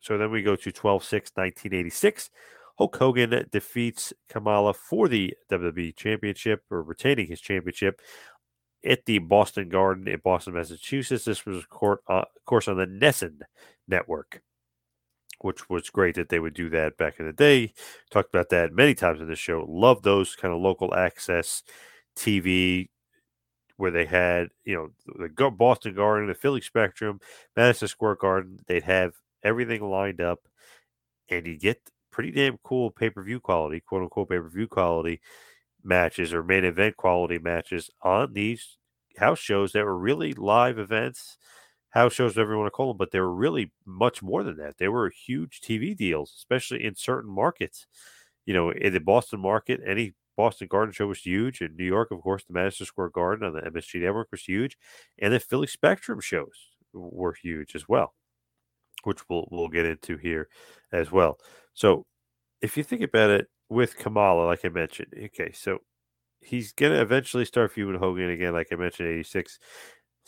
So 0.00 0.18
then 0.18 0.30
we 0.30 0.42
go 0.42 0.54
to 0.54 0.70
12 0.70 1.02
6, 1.02 1.30
1986. 1.34 2.28
Hulk 2.76 2.94
Hogan 2.94 3.46
defeats 3.50 4.12
Kamala 4.28 4.74
for 4.74 5.08
the 5.08 5.32
WWE 5.50 5.96
Championship 5.96 6.62
or 6.70 6.82
retaining 6.82 7.28
his 7.28 7.40
championship 7.40 8.02
at 8.84 9.06
the 9.06 9.16
Boston 9.16 9.70
Garden 9.70 10.06
in 10.08 10.20
Boston, 10.22 10.52
Massachusetts. 10.52 11.24
This 11.24 11.46
was, 11.46 11.64
of 11.64 11.98
uh, 12.06 12.24
course, 12.44 12.68
on 12.68 12.76
the 12.76 12.86
NESN 12.86 13.38
network, 13.88 14.42
which 15.42 15.68
was 15.68 15.90
great 15.90 16.14
that 16.16 16.28
they 16.28 16.38
would 16.38 16.54
do 16.54 16.70
that 16.70 16.96
back 16.96 17.18
in 17.18 17.26
the 17.26 17.32
day. 17.32 17.72
Talked 18.10 18.34
about 18.34 18.50
that 18.50 18.72
many 18.72 18.94
times 18.94 19.20
in 19.20 19.28
the 19.28 19.36
show. 19.36 19.64
Love 19.68 20.02
those 20.02 20.36
kind 20.36 20.54
of 20.54 20.60
local 20.60 20.94
access 20.94 21.62
TV 22.16 22.88
where 23.76 23.90
they 23.90 24.04
had, 24.04 24.48
you 24.64 24.74
know, 24.74 24.90
the 25.18 25.50
Boston 25.50 25.94
Garden, 25.94 26.28
the 26.28 26.34
Philly 26.34 26.60
Spectrum, 26.60 27.18
Madison 27.56 27.88
Square 27.88 28.16
Garden. 28.16 28.58
They'd 28.66 28.82
have 28.82 29.14
everything 29.42 29.82
lined 29.82 30.20
up, 30.20 30.40
and 31.30 31.46
you 31.46 31.56
get 31.56 31.80
pretty 32.12 32.30
damn 32.30 32.58
cool 32.62 32.90
pay 32.90 33.08
per 33.10 33.22
view 33.22 33.40
quality, 33.40 33.80
quote 33.80 34.02
unquote 34.02 34.28
pay 34.28 34.38
per 34.38 34.48
view 34.48 34.68
quality 34.68 35.20
matches 35.82 36.34
or 36.34 36.42
main 36.42 36.64
event 36.64 36.96
quality 36.96 37.38
matches 37.38 37.90
on 38.02 38.34
these 38.34 38.76
house 39.16 39.38
shows 39.38 39.72
that 39.72 39.84
were 39.84 39.98
really 39.98 40.32
live 40.34 40.78
events, 40.78 41.38
house 41.90 42.12
shows, 42.14 42.36
whatever 42.36 42.52
you 42.52 42.58
want 42.58 42.68
to 42.68 42.72
call 42.72 42.88
them, 42.88 42.96
but 42.96 43.10
they 43.10 43.20
were 43.20 43.34
really 43.34 43.72
much 43.84 44.22
more 44.22 44.42
than 44.42 44.56
that. 44.56 44.78
They 44.78 44.88
were 44.88 45.10
huge 45.10 45.60
TV 45.60 45.96
deals, 45.96 46.32
especially 46.36 46.84
in 46.84 46.94
certain 46.94 47.30
markets. 47.30 47.86
You 48.46 48.54
know, 48.54 48.70
in 48.70 48.92
the 48.92 49.00
Boston 49.00 49.40
market, 49.40 49.80
any 49.86 50.14
Boston 50.36 50.68
Garden 50.68 50.92
show 50.92 51.06
was 51.06 51.20
huge. 51.20 51.60
In 51.60 51.76
New 51.76 51.84
York, 51.84 52.10
of 52.10 52.20
course, 52.22 52.44
the 52.44 52.54
Madison 52.54 52.86
Square 52.86 53.10
Garden 53.10 53.46
on 53.46 53.52
the 53.54 53.60
MSG 53.60 54.00
network 54.00 54.28
was 54.30 54.42
huge. 54.42 54.78
And 55.18 55.32
the 55.34 55.40
Philly 55.40 55.66
Spectrum 55.66 56.20
shows 56.20 56.54
were 56.92 57.34
huge 57.34 57.74
as 57.74 57.88
well, 57.88 58.14
which 59.04 59.28
we'll, 59.28 59.46
we'll 59.50 59.68
get 59.68 59.84
into 59.86 60.16
here 60.16 60.48
as 60.92 61.12
well. 61.12 61.38
So 61.74 62.06
if 62.62 62.76
you 62.76 62.82
think 62.84 63.02
about 63.02 63.30
it 63.30 63.48
with 63.68 63.96
Kamala, 63.98 64.46
like 64.46 64.64
I 64.64 64.68
mentioned, 64.68 65.12
okay, 65.26 65.52
so 65.52 65.78
he's 66.40 66.72
going 66.72 66.92
to 66.92 67.00
eventually 67.02 67.44
start 67.44 67.72
feuding 67.72 68.00
Hogan 68.00 68.30
again, 68.30 68.52
like 68.52 68.68
I 68.72 68.76
mentioned, 68.76 69.08
86. 69.08 69.58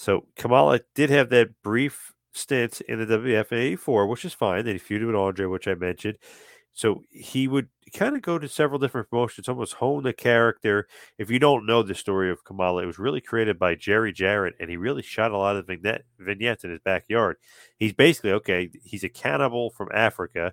So 0.03 0.27
Kamala 0.35 0.81
did 0.97 1.11
have 1.11 1.31
that 1.31 1.63
brief 1.63 2.13
stint 2.33 2.81
in 2.89 2.99
the 2.99 3.07
WF 3.07 3.53
in 3.53 3.59
84, 3.59 4.09
which 4.09 4.25
is 4.25 4.35
fine. 4.35 4.65
Then 4.65 4.75
he 4.75 4.81
feuded 4.81 5.07
with 5.07 5.15
Andre, 5.15 5.47
which 5.47 5.69
I 5.69 5.77
mentioned. 5.77 6.19
So 6.73 7.05
he 7.09 7.47
would 7.47 7.69
kind 7.95 8.17
of 8.17 8.23
go 8.23 8.37
to 8.37 8.49
several 8.49 8.81
different 8.81 9.11
promotions, 9.11 9.49
almost 9.49 9.75
hone 9.75 10.03
the 10.03 10.13
character. 10.13 10.89
If 11.19 11.31
you 11.31 11.39
don't 11.39 11.67
know 11.67 11.85
the 11.85 11.95
story 11.95 12.33
of 12.33 12.43
Kamala, 12.43 12.83
it 12.83 12.87
was 12.87 12.99
really 12.99 13.21
created 13.21 13.61
by 13.61 13.77
Jerry 13.77 14.13
Jarrett, 14.13 14.55
and 14.59 14.69
he 14.69 14.77
really 14.77 15.03
shot 15.03 15.31
a 15.31 15.39
lot 15.39 15.55
of 15.55 15.69
vignette, 15.69 16.03
vignettes 16.19 16.65
in 16.65 16.73
his 16.73 16.81
backyard. 16.81 17.37
He's 17.79 17.93
basically 17.93 18.33
okay. 18.33 18.71
He's 18.83 19.05
a 19.05 19.09
cannibal 19.09 19.71
from 19.71 19.89
Africa, 19.95 20.53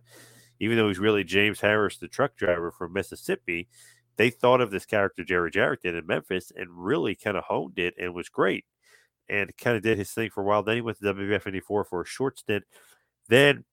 even 0.59 0.77
though 0.77 0.89
he's 0.89 0.99
really 0.99 1.23
James 1.23 1.61
Harris, 1.61 1.97
the 1.97 2.07
truck 2.07 2.35
driver 2.35 2.69
from 2.69 2.93
Mississippi. 2.93 3.67
They 4.15 4.29
thought 4.29 4.61
of 4.61 4.69
this 4.69 4.85
character 4.85 5.23
Jerry 5.23 5.49
Jarrett 5.49 5.81
did 5.81 5.95
in 5.95 6.05
Memphis 6.05 6.51
and 6.55 6.67
really 6.69 7.15
kind 7.15 7.35
of 7.35 7.45
honed 7.45 7.79
it 7.79 7.95
and 7.97 8.13
was 8.13 8.29
great, 8.29 8.65
and 9.29 9.55
kind 9.57 9.77
of 9.77 9.83
did 9.83 9.97
his 9.97 10.11
thing 10.11 10.29
for 10.29 10.41
a 10.41 10.45
while. 10.45 10.63
Then 10.63 10.75
he 10.75 10.81
went 10.81 10.99
to 10.99 11.05
WWF 11.05 11.47
'84 11.47 11.85
for 11.85 12.01
a 12.01 12.05
short 12.05 12.39
stint. 12.39 12.63
Then 13.29 13.65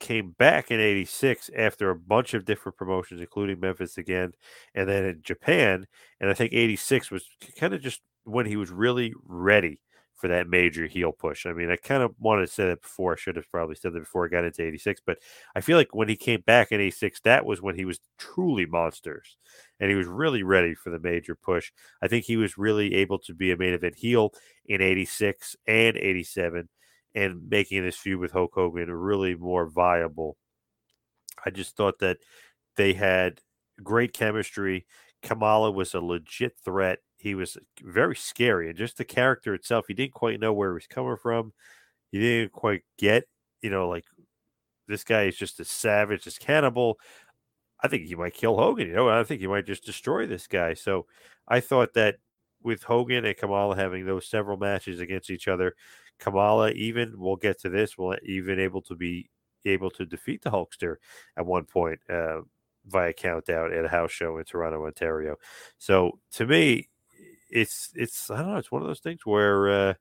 came 0.00 0.30
back 0.38 0.70
in 0.70 0.80
86 0.80 1.50
after 1.56 1.90
a 1.90 1.96
bunch 1.96 2.34
of 2.34 2.44
different 2.44 2.78
promotions, 2.78 3.20
including 3.20 3.60
Memphis 3.60 3.98
again, 3.98 4.32
and 4.74 4.88
then 4.88 5.04
in 5.04 5.22
Japan. 5.22 5.86
And 6.20 6.30
I 6.30 6.34
think 6.34 6.52
86 6.52 7.10
was 7.10 7.24
kind 7.58 7.74
of 7.74 7.80
just 7.82 8.00
when 8.24 8.46
he 8.46 8.56
was 8.56 8.70
really 8.70 9.12
ready 9.24 9.80
for 10.18 10.28
that 10.28 10.48
major 10.48 10.86
heel 10.86 11.12
push. 11.12 11.46
I 11.46 11.52
mean, 11.52 11.70
I 11.70 11.76
kind 11.76 12.02
of 12.02 12.12
wanted 12.18 12.46
to 12.46 12.52
say 12.52 12.66
that 12.66 12.82
before. 12.82 13.12
I 13.12 13.16
should 13.16 13.36
have 13.36 13.50
probably 13.50 13.76
said 13.76 13.92
that 13.92 14.00
before 14.00 14.26
I 14.26 14.28
got 14.28 14.44
into 14.44 14.66
86, 14.66 15.00
but 15.06 15.18
I 15.54 15.60
feel 15.60 15.76
like 15.76 15.94
when 15.94 16.08
he 16.08 16.16
came 16.16 16.42
back 16.44 16.72
in 16.72 16.80
86, 16.80 17.20
that 17.20 17.46
was 17.46 17.62
when 17.62 17.76
he 17.76 17.84
was 17.84 18.00
truly 18.18 18.66
monsters 18.66 19.36
and 19.78 19.88
he 19.88 19.96
was 19.96 20.08
really 20.08 20.42
ready 20.42 20.74
for 20.74 20.90
the 20.90 20.98
major 20.98 21.36
push. 21.36 21.70
I 22.02 22.08
think 22.08 22.24
he 22.24 22.36
was 22.36 22.58
really 22.58 22.94
able 22.94 23.20
to 23.20 23.34
be 23.34 23.52
a 23.52 23.56
main 23.56 23.74
event 23.74 23.94
heel 23.94 24.32
in 24.66 24.82
86 24.82 25.54
and 25.66 25.96
87 25.96 26.68
and 27.14 27.48
making 27.48 27.84
this 27.84 27.96
feud 27.96 28.18
with 28.18 28.32
Hulk 28.32 28.52
Hogan 28.54 28.90
really 28.90 29.36
more 29.36 29.66
viable. 29.66 30.36
I 31.44 31.50
just 31.50 31.76
thought 31.76 32.00
that 32.00 32.18
they 32.76 32.92
had 32.92 33.40
great 33.82 34.12
chemistry. 34.12 34.86
Kamala 35.22 35.70
was 35.70 35.94
a 35.94 36.00
legit 36.00 36.56
threat. 36.64 36.98
He 37.18 37.34
was 37.34 37.58
very 37.82 38.16
scary, 38.16 38.68
and 38.68 38.78
just 38.78 38.96
the 38.96 39.04
character 39.04 39.52
itself, 39.52 39.86
you 39.88 39.94
didn't 39.94 40.14
quite 40.14 40.40
know 40.40 40.52
where 40.52 40.70
he 40.70 40.74
was 40.74 40.86
coming 40.86 41.16
from. 41.20 41.52
You 42.12 42.20
didn't 42.20 42.52
quite 42.52 42.82
get, 42.96 43.24
you 43.60 43.70
know, 43.70 43.88
like 43.88 44.04
this 44.86 45.04
guy 45.04 45.24
is 45.24 45.36
just 45.36 45.60
a 45.60 45.64
savage, 45.64 46.24
this 46.24 46.38
cannibal. 46.38 46.98
I 47.80 47.88
think 47.88 48.06
he 48.06 48.14
might 48.14 48.34
kill 48.34 48.56
Hogan. 48.56 48.88
You 48.88 48.94
know, 48.94 49.08
I 49.08 49.24
think 49.24 49.40
he 49.40 49.46
might 49.46 49.66
just 49.66 49.84
destroy 49.84 50.26
this 50.26 50.46
guy. 50.46 50.74
So 50.74 51.06
I 51.46 51.60
thought 51.60 51.94
that 51.94 52.16
with 52.62 52.82
Hogan 52.84 53.24
and 53.24 53.36
Kamala 53.36 53.76
having 53.76 54.06
those 54.06 54.26
several 54.26 54.56
matches 54.56 55.00
against 55.00 55.30
each 55.30 55.48
other, 55.48 55.74
Kamala 56.18 56.70
even 56.72 57.14
we'll 57.16 57.36
get 57.36 57.60
to 57.60 57.68
this 57.68 57.98
will 57.98 58.16
even 58.24 58.58
able 58.58 58.82
to 58.82 58.94
be 58.96 59.28
able 59.64 59.90
to 59.90 60.06
defeat 60.06 60.42
the 60.42 60.50
Hulkster 60.50 60.96
at 61.36 61.46
one 61.46 61.64
point 61.64 62.00
uh, 62.08 62.40
via 62.86 63.12
count 63.12 63.50
out 63.50 63.72
at 63.72 63.84
a 63.84 63.88
house 63.88 64.10
show 64.10 64.38
in 64.38 64.44
Toronto, 64.44 64.86
Ontario. 64.86 65.36
So 65.78 66.18
to 66.32 66.46
me, 66.46 66.88
it's 67.50 67.90
it's 67.94 68.30
I 68.30 68.38
don't 68.38 68.52
know, 68.52 68.56
it's 68.58 68.72
one 68.72 68.82
of 68.82 68.88
those 68.88 69.00
things 69.00 69.20
where 69.24 69.70
uh, 69.90 69.94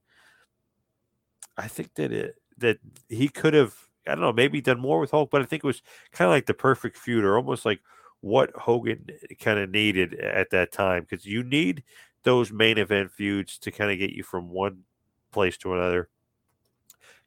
I 1.57 1.67
think 1.67 1.93
that 1.95 2.11
it 2.11 2.35
that 2.57 2.77
he 3.09 3.29
could 3.29 3.53
have 3.53 3.75
I 4.07 4.11
don't 4.11 4.21
know 4.21 4.33
maybe 4.33 4.61
done 4.61 4.79
more 4.79 4.99
with 4.99 5.11
Hulk, 5.11 5.29
but 5.31 5.41
I 5.41 5.45
think 5.45 5.63
it 5.63 5.67
was 5.67 5.81
kind 6.11 6.27
of 6.27 6.33
like 6.33 6.45
the 6.45 6.53
perfect 6.53 6.97
feud 6.97 7.23
or 7.23 7.35
almost 7.37 7.65
like 7.65 7.81
what 8.21 8.51
Hogan 8.55 9.07
kind 9.39 9.59
of 9.59 9.69
needed 9.69 10.15
at 10.15 10.49
that 10.51 10.71
time 10.71 11.05
because 11.07 11.25
you 11.25 11.43
need 11.43 11.83
those 12.23 12.51
main 12.51 12.77
event 12.77 13.11
feuds 13.11 13.57
to 13.59 13.71
kind 13.71 13.91
of 13.91 13.97
get 13.99 14.11
you 14.11 14.23
from 14.23 14.49
one 14.49 14.83
place 15.31 15.57
to 15.59 15.73
another. 15.73 16.09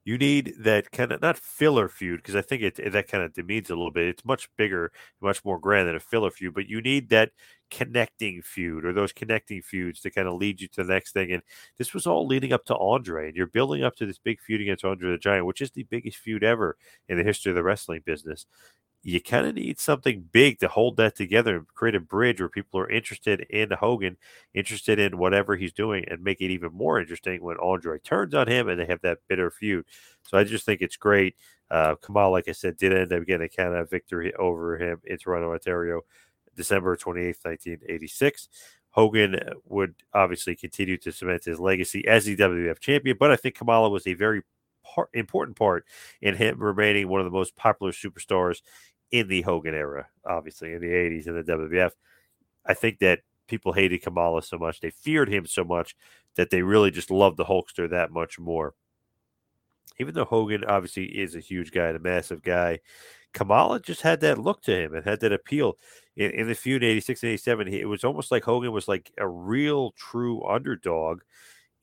You 0.04 0.16
need 0.16 0.54
that 0.60 0.90
kind 0.92 1.12
of 1.12 1.20
not 1.20 1.36
filler 1.36 1.88
feud 1.88 2.20
because 2.20 2.34
I 2.34 2.40
think 2.42 2.62
it 2.62 2.92
that 2.92 3.08
kind 3.08 3.22
of 3.22 3.34
demeans 3.34 3.68
a 3.70 3.74
little 3.76 3.90
bit. 3.90 4.08
It's 4.08 4.24
much 4.24 4.48
bigger, 4.56 4.92
much 5.20 5.44
more 5.44 5.58
grand 5.58 5.88
than 5.88 5.96
a 5.96 6.00
filler 6.00 6.30
feud, 6.30 6.54
but 6.54 6.68
you 6.68 6.80
need 6.80 7.10
that 7.10 7.32
connecting 7.70 8.42
feud 8.42 8.84
or 8.84 8.92
those 8.92 9.12
connecting 9.12 9.62
feuds 9.62 10.00
to 10.00 10.10
kind 10.10 10.28
of 10.28 10.34
lead 10.34 10.60
you 10.60 10.68
to 10.68 10.84
the 10.84 10.92
next 10.92 11.12
thing. 11.12 11.32
And 11.32 11.42
this 11.78 11.94
was 11.94 12.06
all 12.06 12.26
leading 12.26 12.52
up 12.52 12.64
to 12.66 12.76
Andre, 12.76 13.28
and 13.28 13.36
you're 13.36 13.46
building 13.46 13.84
up 13.84 13.96
to 13.96 14.06
this 14.06 14.18
big 14.18 14.40
feud 14.40 14.60
against 14.60 14.84
Andre 14.84 15.12
the 15.12 15.18
Giant, 15.18 15.46
which 15.46 15.60
is 15.60 15.70
the 15.70 15.84
biggest 15.84 16.18
feud 16.18 16.44
ever 16.44 16.76
in 17.08 17.18
the 17.18 17.24
history 17.24 17.50
of 17.50 17.56
the 17.56 17.62
wrestling 17.62 18.02
business 18.04 18.46
you 19.02 19.20
kind 19.20 19.46
of 19.46 19.54
need 19.54 19.80
something 19.80 20.28
big 20.30 20.58
to 20.58 20.68
hold 20.68 20.96
that 20.98 21.16
together 21.16 21.56
and 21.56 21.66
create 21.68 21.94
a 21.94 22.00
bridge 22.00 22.38
where 22.38 22.50
people 22.50 22.78
are 22.78 22.90
interested 22.90 23.40
in 23.48 23.70
Hogan, 23.70 24.16
interested 24.52 24.98
in 24.98 25.16
whatever 25.16 25.56
he's 25.56 25.72
doing, 25.72 26.04
and 26.08 26.22
make 26.22 26.40
it 26.40 26.50
even 26.50 26.72
more 26.72 27.00
interesting 27.00 27.42
when 27.42 27.56
Andre 27.62 27.98
turns 27.98 28.34
on 28.34 28.46
him 28.46 28.68
and 28.68 28.78
they 28.78 28.84
have 28.86 29.00
that 29.02 29.18
bitter 29.26 29.50
feud. 29.50 29.86
So 30.22 30.36
I 30.36 30.44
just 30.44 30.66
think 30.66 30.82
it's 30.82 30.96
great. 30.98 31.34
Uh, 31.70 31.94
Kamal, 32.04 32.30
like 32.32 32.48
I 32.48 32.52
said, 32.52 32.76
did 32.76 32.92
end 32.92 33.12
up 33.12 33.24
getting 33.26 33.46
a 33.46 33.48
kind 33.48 33.74
of 33.74 33.88
victory 33.88 34.34
over 34.34 34.76
him 34.76 35.00
in 35.04 35.16
Toronto, 35.16 35.52
Ontario, 35.52 36.02
December 36.56 36.96
28th, 36.96 37.44
1986. 37.44 38.48
Hogan 38.90 39.36
uh, 39.36 39.52
would 39.64 39.94
obviously 40.12 40.56
continue 40.56 40.96
to 40.98 41.12
cement 41.12 41.44
his 41.44 41.60
legacy 41.60 42.06
as 42.06 42.24
the 42.24 42.36
WWF 42.36 42.80
champion, 42.80 43.16
but 43.18 43.30
I 43.30 43.36
think 43.36 43.54
Kamala 43.54 43.88
was 43.88 44.06
a 44.06 44.14
very 44.14 44.42
important 45.12 45.56
part 45.56 45.84
in 46.20 46.34
him 46.34 46.60
remaining 46.60 47.08
one 47.08 47.20
of 47.20 47.24
the 47.24 47.30
most 47.30 47.54
popular 47.56 47.92
superstars 47.92 48.62
in 49.10 49.28
the 49.28 49.42
Hogan 49.42 49.74
era, 49.74 50.08
obviously 50.24 50.72
in 50.72 50.80
the 50.80 50.88
80s 50.88 51.26
in 51.26 51.34
the 51.34 51.42
WWF. 51.42 51.92
I 52.66 52.74
think 52.74 52.98
that 52.98 53.20
people 53.48 53.72
hated 53.72 54.02
Kamala 54.02 54.42
so 54.42 54.58
much, 54.58 54.80
they 54.80 54.90
feared 54.90 55.28
him 55.28 55.46
so 55.46 55.64
much 55.64 55.96
that 56.36 56.50
they 56.50 56.62
really 56.62 56.90
just 56.90 57.10
loved 57.10 57.36
the 57.36 57.44
Hulkster 57.44 57.90
that 57.90 58.12
much 58.12 58.38
more. 58.38 58.74
Even 59.98 60.14
though 60.14 60.24
Hogan 60.24 60.64
obviously 60.64 61.04
is 61.04 61.34
a 61.34 61.40
huge 61.40 61.72
guy, 61.72 61.88
a 61.88 61.98
massive 61.98 62.42
guy, 62.42 62.78
Kamala 63.32 63.80
just 63.80 64.02
had 64.02 64.20
that 64.20 64.38
look 64.38 64.62
to 64.62 64.76
him 64.76 64.94
and 64.94 65.04
had 65.04 65.20
that 65.20 65.32
appeal. 65.32 65.78
In, 66.16 66.30
in 66.32 66.48
the 66.48 66.54
feud 66.54 66.82
in 66.82 66.90
86 66.90 67.22
and 67.22 67.30
87, 67.30 67.68
it 67.68 67.88
was 67.88 68.04
almost 68.04 68.30
like 68.30 68.44
Hogan 68.44 68.72
was 68.72 68.88
like 68.88 69.12
a 69.18 69.28
real 69.28 69.92
true 69.92 70.44
underdog. 70.44 71.20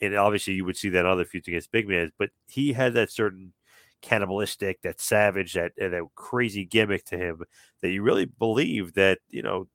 And 0.01 0.15
obviously, 0.15 0.53
you 0.53 0.65
would 0.65 0.77
see 0.77 0.89
that 0.89 1.05
other 1.05 1.25
feuds 1.25 1.47
against 1.47 1.71
big 1.71 1.87
man, 1.87 2.11
but 2.19 2.29
he 2.47 2.73
had 2.73 2.93
that 2.93 3.11
certain 3.11 3.53
cannibalistic, 4.01 4.81
that 4.81 5.01
savage, 5.01 5.53
that 5.53 5.71
that 5.77 6.03
crazy 6.15 6.65
gimmick 6.65 7.05
to 7.05 7.17
him 7.17 7.43
that 7.81 7.89
you 7.89 8.03
really 8.03 8.25
believe 8.25 8.93
that 8.93 9.19
you 9.29 9.41
know 9.41 9.67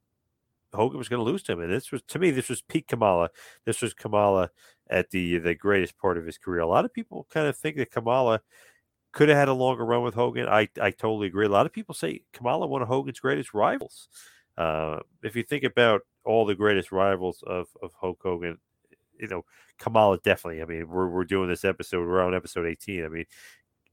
Hogan 0.73 0.99
was 0.99 1.09
going 1.09 1.25
to 1.25 1.31
lose 1.31 1.43
to 1.45 1.53
him. 1.53 1.61
And 1.61 1.73
this 1.73 1.93
was 1.93 2.03
to 2.09 2.19
me, 2.19 2.31
this 2.31 2.49
was 2.49 2.63
peak 2.63 2.89
Kamala. 2.89 3.31
This 3.65 3.83
was 3.83 3.95
Kamala 3.95 4.51
at 4.91 5.11
the 5.11 5.39
the 5.39 5.55
greatest 5.55 5.99
part 5.99 6.19
of 6.19 6.27
his 6.27 6.39
career. 6.39 6.61
A 6.61 6.67
lot 6.67 6.85
of 6.85 6.93
people 6.93 7.27
kind 7.31 7.47
of 7.47 7.57
think 7.57 7.77
that 7.77 7.91
Kamala 7.91 8.41
could 9.13 9.29
have 9.29 9.39
had 9.39 9.49
a 9.49 9.55
longer 9.55 9.85
run 9.85 10.03
with 10.03 10.15
Hogan. 10.15 10.49
I 10.49 10.69
I 10.81 10.91
totally 10.91 11.27
agree. 11.29 11.47
A 11.47 11.51
lot 11.51 11.67
of 11.67 11.73
people 11.73 11.95
say 11.95 12.23
Kamala 12.33 12.67
one 12.67 12.83
of 12.83 12.89
Hogan's 12.89 13.21
greatest 13.21 13.55
rivals. 13.55 14.09
Uh, 14.57 15.01
if 15.23 15.37
you 15.37 15.43
think 15.43 15.65
about 15.65 16.03
all 16.25 16.45
the 16.47 16.55
greatest 16.55 16.93
rivals 16.93 17.43
of 17.47 17.69
of 17.83 17.93
Hulk 18.01 18.21
Hogan, 18.23 18.59
you 19.19 19.29
know 19.29 19.45
Kamala 19.79 20.19
definitely. 20.19 20.63
I 20.63 20.67
mean, 20.67 20.89
we're 20.89 21.09
we're 21.09 21.25
doing 21.25 21.49
this 21.49 21.65
episode. 21.65 22.07
We're 22.07 22.25
on 22.25 22.35
episode 22.35 22.67
eighteen. 22.67 23.05
I 23.05 23.09
mean, 23.09 23.25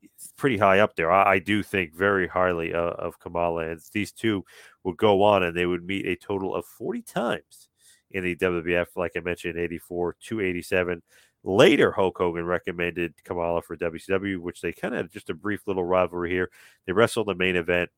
it's 0.01 0.34
pretty 0.38 0.58
high 0.58 0.79
up 0.79 0.95
there. 0.95 1.12
I, 1.12 1.34
I 1.34 1.39
do 1.39 1.63
think 1.63 1.93
very 1.93 2.27
highly 2.27 2.73
uh, 2.73 2.91
of 2.91 3.19
Kamala, 3.19 3.69
and 3.69 3.82
these 3.93 4.12
two 4.12 4.45
would 4.84 4.97
go 4.97 5.23
on 5.23 5.43
and 5.43 5.55
they 5.55 5.65
would 5.65 5.84
meet 5.86 6.05
a 6.05 6.15
total 6.15 6.55
of 6.55 6.65
40 6.65 7.01
times 7.01 7.69
in 8.12 8.23
the 8.23 8.36
WWF, 8.36 8.88
like 8.95 9.13
I 9.15 9.19
mentioned, 9.19 9.60
84 9.60 10.15
to 10.27 10.41
87. 10.41 11.01
Later, 11.43 11.91
Hulk 11.91 12.17
Hogan 12.17 12.45
recommended 12.45 13.23
Kamala 13.23 13.62
for 13.62 13.78
WCW, 13.78 14.39
which 14.39 14.62
they 14.62 14.73
kind 14.73 14.93
of 14.93 15.02
had 15.02 15.12
just 15.12 15.30
a 15.30 15.34
brief 15.34 15.62
little 15.67 15.86
rivalry 15.86 16.30
here. 16.30 16.49
They 16.86 16.91
wrestled 16.91 17.28
the 17.28 17.36
main 17.36 17.56
event. 17.56 17.89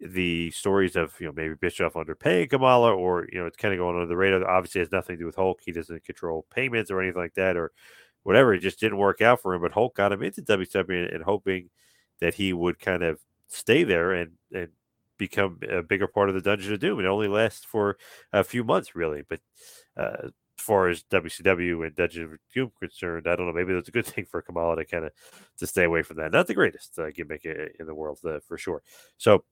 The 0.00 0.50
stories 0.52 0.96
of 0.96 1.14
you 1.20 1.26
know 1.26 1.32
maybe 1.34 1.54
Bischoff 1.54 1.94
underpaying 1.94 2.50
Kamala, 2.50 2.94
or 2.94 3.26
you 3.32 3.40
know 3.40 3.46
it's 3.46 3.56
kind 3.56 3.74
of 3.74 3.78
going 3.78 3.96
under 3.96 4.06
the 4.06 4.16
radar. 4.16 4.48
Obviously, 4.48 4.80
has 4.80 4.92
nothing 4.92 5.16
to 5.16 5.20
do 5.20 5.26
with 5.26 5.36
Hulk. 5.36 5.60
He 5.64 5.72
doesn't 5.72 6.04
control 6.04 6.46
payments 6.54 6.90
or 6.90 7.00
anything 7.00 7.20
like 7.20 7.34
that, 7.34 7.56
or 7.56 7.72
whatever. 8.22 8.54
It 8.54 8.60
just 8.60 8.80
didn't 8.80 8.98
work 8.98 9.20
out 9.20 9.40
for 9.40 9.54
him. 9.54 9.62
But 9.62 9.72
Hulk 9.72 9.96
got 9.96 10.12
him 10.12 10.22
into 10.22 10.42
WCW 10.42 11.04
and, 11.04 11.14
and 11.14 11.24
hoping 11.24 11.70
that 12.20 12.34
he 12.34 12.52
would 12.52 12.78
kind 12.78 13.02
of 13.02 13.20
stay 13.48 13.82
there 13.84 14.12
and 14.12 14.32
and 14.52 14.68
become 15.18 15.58
a 15.68 15.82
bigger 15.82 16.06
part 16.06 16.28
of 16.28 16.34
the 16.34 16.40
Dungeon 16.40 16.74
of 16.74 16.80
Doom. 16.80 17.00
It 17.00 17.06
only 17.06 17.28
lasts 17.28 17.64
for 17.64 17.96
a 18.32 18.44
few 18.44 18.64
months, 18.64 18.94
really. 18.94 19.22
But 19.28 19.40
uh, 19.96 20.28
as 20.58 20.64
far 20.64 20.88
as 20.88 21.02
WCW 21.04 21.86
and 21.86 21.94
Dungeon 21.94 22.38
Doom 22.52 22.72
concerned, 22.78 23.26
I 23.26 23.36
don't 23.36 23.46
know. 23.46 23.52
Maybe 23.52 23.74
that's 23.74 23.88
a 23.88 23.92
good 23.92 24.06
thing 24.06 24.24
for 24.24 24.42
Kamala 24.42 24.76
to 24.76 24.84
kind 24.84 25.04
of 25.04 25.12
to 25.58 25.66
stay 25.66 25.84
away 25.84 26.02
from 26.02 26.16
that. 26.18 26.32
Not 26.32 26.46
the 26.46 26.54
greatest 26.54 26.98
uh, 26.98 27.10
gimmick 27.10 27.44
in 27.44 27.86
the 27.86 27.94
world 27.94 28.18
uh, 28.24 28.40
for 28.46 28.56
sure. 28.56 28.82
So 29.18 29.44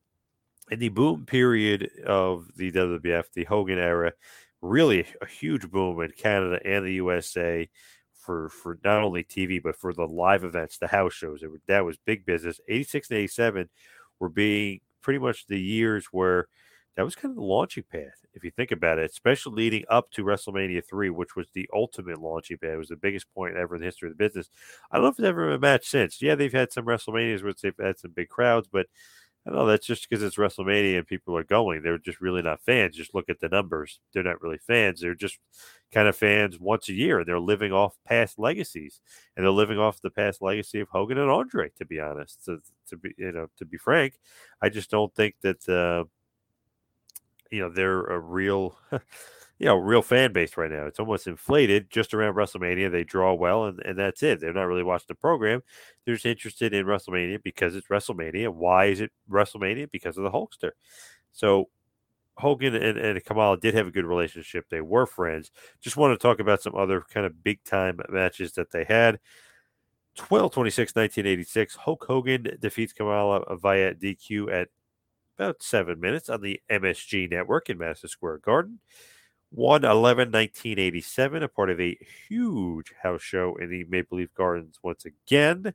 in 0.70 0.78
the 0.78 0.88
boom 0.88 1.26
period 1.26 1.90
of 2.06 2.46
the 2.56 2.70
WWF, 2.72 3.24
the 3.34 3.44
Hogan 3.44 3.78
era, 3.78 4.12
really 4.60 5.06
a 5.20 5.26
huge 5.26 5.70
boom 5.70 6.00
in 6.00 6.12
Canada 6.12 6.60
and 6.64 6.86
the 6.86 6.94
USA 6.94 7.68
for 8.12 8.48
for 8.48 8.78
not 8.84 9.02
only 9.02 9.24
TV 9.24 9.60
but 9.60 9.76
for 9.76 9.92
the 9.92 10.06
live 10.06 10.44
events, 10.44 10.78
the 10.78 10.86
house 10.86 11.12
shows. 11.12 11.42
It, 11.42 11.50
that 11.66 11.84
was 11.84 11.96
big 11.98 12.24
business. 12.24 12.60
86 12.68 13.10
and 13.10 13.18
87 13.18 13.68
were 14.20 14.28
being 14.28 14.80
pretty 15.00 15.18
much 15.18 15.46
the 15.46 15.60
years 15.60 16.06
where 16.12 16.46
that 16.96 17.04
was 17.04 17.14
kind 17.14 17.32
of 17.32 17.36
the 17.36 17.42
launching 17.42 17.84
pad, 17.90 18.12
if 18.34 18.44
you 18.44 18.50
think 18.50 18.70
about 18.70 18.98
it, 18.98 19.10
especially 19.10 19.54
leading 19.54 19.84
up 19.88 20.10
to 20.12 20.24
WrestleMania 20.24 20.84
3, 20.84 21.10
which 21.10 21.36
was 21.36 21.46
the 21.54 21.68
ultimate 21.72 22.20
launching 22.20 22.58
pad. 22.58 22.72
It 22.72 22.78
was 22.78 22.88
the 22.88 22.96
biggest 22.96 23.32
point 23.34 23.56
ever 23.56 23.74
in 23.74 23.80
the 23.80 23.86
history 23.86 24.10
of 24.10 24.16
the 24.16 24.22
business. 24.22 24.50
I 24.90 24.96
don't 24.96 25.04
know 25.04 25.08
if 25.10 25.18
it's 25.18 25.26
ever 25.26 25.46
been 25.46 25.56
a 25.56 25.58
match 25.58 25.88
since. 25.88 26.20
Yeah, 26.20 26.34
they've 26.34 26.52
had 26.52 26.72
some 26.72 26.84
WrestleManias 26.84 27.42
where 27.42 27.54
they've 27.60 27.74
had 27.80 27.98
some 27.98 28.12
big 28.12 28.28
crowds, 28.28 28.68
but 28.70 28.86
I 29.44 29.50
don't 29.50 29.58
know 29.58 29.66
that's 29.66 29.86
just 29.86 30.08
because 30.08 30.22
it's 30.22 30.36
WrestleMania 30.36 30.98
and 30.98 31.06
people 31.06 31.36
are 31.36 31.42
going. 31.42 31.82
They're 31.82 31.98
just 31.98 32.20
really 32.20 32.42
not 32.42 32.62
fans. 32.62 32.94
Just 32.96 33.14
look 33.14 33.28
at 33.28 33.40
the 33.40 33.48
numbers. 33.48 33.98
They're 34.12 34.22
not 34.22 34.40
really 34.40 34.58
fans. 34.58 35.00
They're 35.00 35.16
just 35.16 35.38
kind 35.92 36.06
of 36.06 36.14
fans 36.14 36.60
once 36.60 36.88
a 36.88 36.92
year. 36.92 37.24
They're 37.24 37.40
living 37.40 37.72
off 37.72 37.96
past 38.06 38.38
legacies, 38.38 39.00
and 39.36 39.44
they're 39.44 39.50
living 39.50 39.78
off 39.78 40.00
the 40.00 40.10
past 40.10 40.42
legacy 40.42 40.78
of 40.78 40.88
Hogan 40.90 41.18
and 41.18 41.30
Andre. 41.30 41.70
To 41.78 41.84
be 41.84 41.98
honest, 41.98 42.44
to, 42.44 42.58
to 42.90 42.96
be 42.96 43.14
you 43.18 43.32
know 43.32 43.48
to 43.58 43.64
be 43.64 43.78
frank, 43.78 44.14
I 44.60 44.68
just 44.68 44.90
don't 44.90 45.12
think 45.12 45.34
that 45.42 45.68
uh, 45.68 46.04
you 47.52 47.60
know 47.60 47.68
they're 47.68 48.04
a 48.04 48.18
real. 48.18 48.76
you 49.58 49.66
know, 49.66 49.76
real 49.76 50.02
fan 50.02 50.32
base 50.32 50.56
right 50.56 50.72
now. 50.72 50.86
It's 50.86 50.98
almost 50.98 51.28
inflated 51.28 51.88
just 51.88 52.14
around 52.14 52.34
WrestleMania. 52.34 52.90
They 52.90 53.04
draw 53.04 53.32
well, 53.32 53.66
and, 53.66 53.78
and 53.84 53.96
that's 53.96 54.20
it. 54.24 54.40
They're 54.40 54.52
not 54.52 54.64
really 54.64 54.82
watching 54.82 55.06
the 55.06 55.14
program. 55.14 55.62
They're 56.04 56.16
just 56.16 56.26
interested 56.26 56.74
in 56.74 56.84
WrestleMania 56.84 57.40
because 57.44 57.76
it's 57.76 57.86
WrestleMania. 57.86 58.48
Why 58.48 58.86
is 58.86 59.00
it 59.00 59.12
WrestleMania? 59.30 59.88
Because 59.92 60.18
of 60.18 60.24
the 60.24 60.32
Hulkster. 60.32 60.72
So 61.30 61.68
Hogan 62.38 62.74
and, 62.74 62.98
and 62.98 63.24
Kamala 63.24 63.56
did 63.56 63.74
have 63.74 63.86
a 63.86 63.92
good 63.92 64.04
relationship. 64.04 64.66
They 64.68 64.80
were 64.80 65.06
friends. 65.06 65.52
Just 65.80 65.96
want 65.96 66.18
to 66.18 66.20
talk 66.20 66.40
about 66.40 66.62
some 66.62 66.74
other 66.74 67.04
kind 67.12 67.24
of 67.24 67.44
big 67.44 67.62
time 67.62 68.00
matches 68.08 68.54
that 68.54 68.72
they 68.72 68.82
had. 68.82 69.20
12 70.16 70.52
26, 70.52 70.94
1986. 70.94 71.76
Hulk 71.76 72.04
Hogan 72.04 72.46
defeats 72.60 72.92
Kamala 72.92 73.56
via 73.56 73.94
DQ 73.94 74.52
at 74.52 74.68
about 75.42 75.62
seven 75.62 75.98
minutes 75.98 76.28
on 76.28 76.40
the 76.40 76.60
MSG 76.70 77.28
network 77.30 77.68
in 77.68 77.78
Madison 77.78 78.08
Square 78.08 78.38
Garden. 78.38 78.78
1 79.50 79.84
11 79.84 80.30
1987, 80.30 81.42
a 81.42 81.48
part 81.48 81.68
of 81.68 81.80
a 81.80 81.98
huge 82.28 82.94
house 83.02 83.20
show 83.20 83.56
in 83.56 83.68
the 83.68 83.84
Maple 83.84 84.18
Leaf 84.18 84.32
Gardens 84.34 84.78
once 84.82 85.04
again. 85.04 85.74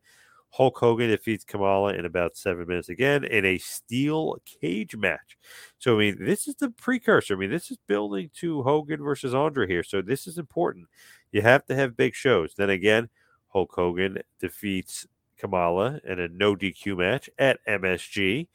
Hulk 0.52 0.78
Hogan 0.78 1.10
defeats 1.10 1.44
Kamala 1.44 1.94
in 1.94 2.06
about 2.06 2.38
seven 2.38 2.66
minutes 2.66 2.88
again 2.88 3.26
in 3.26 3.46
a 3.46 3.58
steel 3.58 4.38
cage 4.46 4.96
match. 4.96 5.38
So, 5.78 5.96
I 5.96 6.00
mean, 6.00 6.18
this 6.20 6.48
is 6.48 6.56
the 6.56 6.70
precursor. 6.70 7.36
I 7.36 7.38
mean, 7.38 7.52
this 7.52 7.70
is 7.70 7.78
building 7.88 8.32
to 8.38 8.64
Hogan 8.64 9.04
versus 9.04 9.36
Andre 9.36 9.68
here. 9.68 9.84
So, 9.84 10.02
this 10.02 10.26
is 10.26 10.38
important. 10.38 10.88
You 11.34 11.42
have 11.42 11.66
to 11.66 11.76
have 11.76 11.98
big 11.98 12.16
shows. 12.16 12.54
Then 12.56 12.70
again, 12.70 13.10
Hulk 13.50 13.74
Hogan 13.76 14.20
defeats 14.40 15.06
Kamala 15.38 16.00
in 16.06 16.20
a 16.20 16.30
no 16.30 16.56
DQ 16.56 16.98
match 16.98 17.30
at 17.38 17.60
MSG 17.68 18.48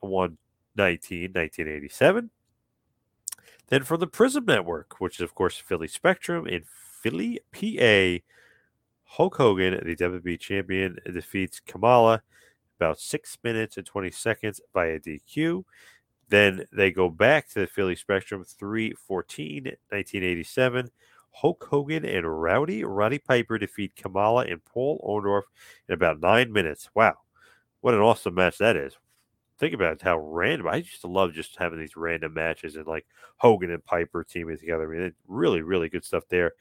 119 0.00 1.32
1987. 1.32 2.30
Then 3.68 3.84
from 3.84 4.00
the 4.00 4.06
Prism 4.06 4.44
Network, 4.46 5.00
which 5.00 5.16
is, 5.16 5.22
of 5.22 5.34
course, 5.34 5.56
Philly 5.56 5.88
Spectrum 5.88 6.46
in 6.46 6.64
Philly, 7.02 7.40
PA, 7.52 8.24
Hulk 9.04 9.36
Hogan, 9.36 9.80
the 9.84 9.96
WWE 9.96 10.38
champion, 10.38 10.98
defeats 11.12 11.60
Kamala 11.60 12.22
about 12.78 12.98
six 12.98 13.38
minutes 13.44 13.76
and 13.76 13.86
20 13.86 14.10
seconds 14.10 14.60
via 14.74 14.98
DQ. 14.98 15.64
Then 16.28 16.64
they 16.72 16.90
go 16.90 17.08
back 17.08 17.48
to 17.50 17.60
the 17.60 17.66
Philly 17.66 17.96
Spectrum 17.96 18.44
314, 18.44 19.64
1987. 19.64 20.90
Hulk 21.32 21.66
Hogan 21.70 22.04
and 22.04 22.42
Rowdy 22.42 22.82
Roddy 22.82 23.18
Piper 23.18 23.56
defeat 23.56 23.94
Kamala 23.94 24.46
and 24.46 24.64
Paul 24.64 24.98
Orndorff 25.06 25.44
in 25.88 25.94
about 25.94 26.20
nine 26.20 26.52
minutes. 26.52 26.88
Wow. 26.94 27.14
What 27.82 27.94
an 27.94 28.00
awesome 28.00 28.34
match 28.34 28.58
that 28.58 28.76
is 28.76 28.96
think 29.60 29.74
about 29.74 30.00
how 30.00 30.18
random. 30.18 30.66
I 30.66 30.76
used 30.76 31.02
to 31.02 31.06
love 31.06 31.34
just 31.34 31.56
having 31.56 31.78
these 31.78 31.96
random 31.96 32.32
matches 32.32 32.76
and 32.76 32.86
like 32.86 33.06
Hogan 33.36 33.70
and 33.70 33.84
Piper 33.84 34.24
teaming 34.24 34.58
together. 34.58 34.92
I 34.92 34.98
mean, 34.98 35.12
really, 35.28 35.60
really 35.60 35.90
good 35.90 36.04
stuff 36.04 36.24
there. 36.28 36.52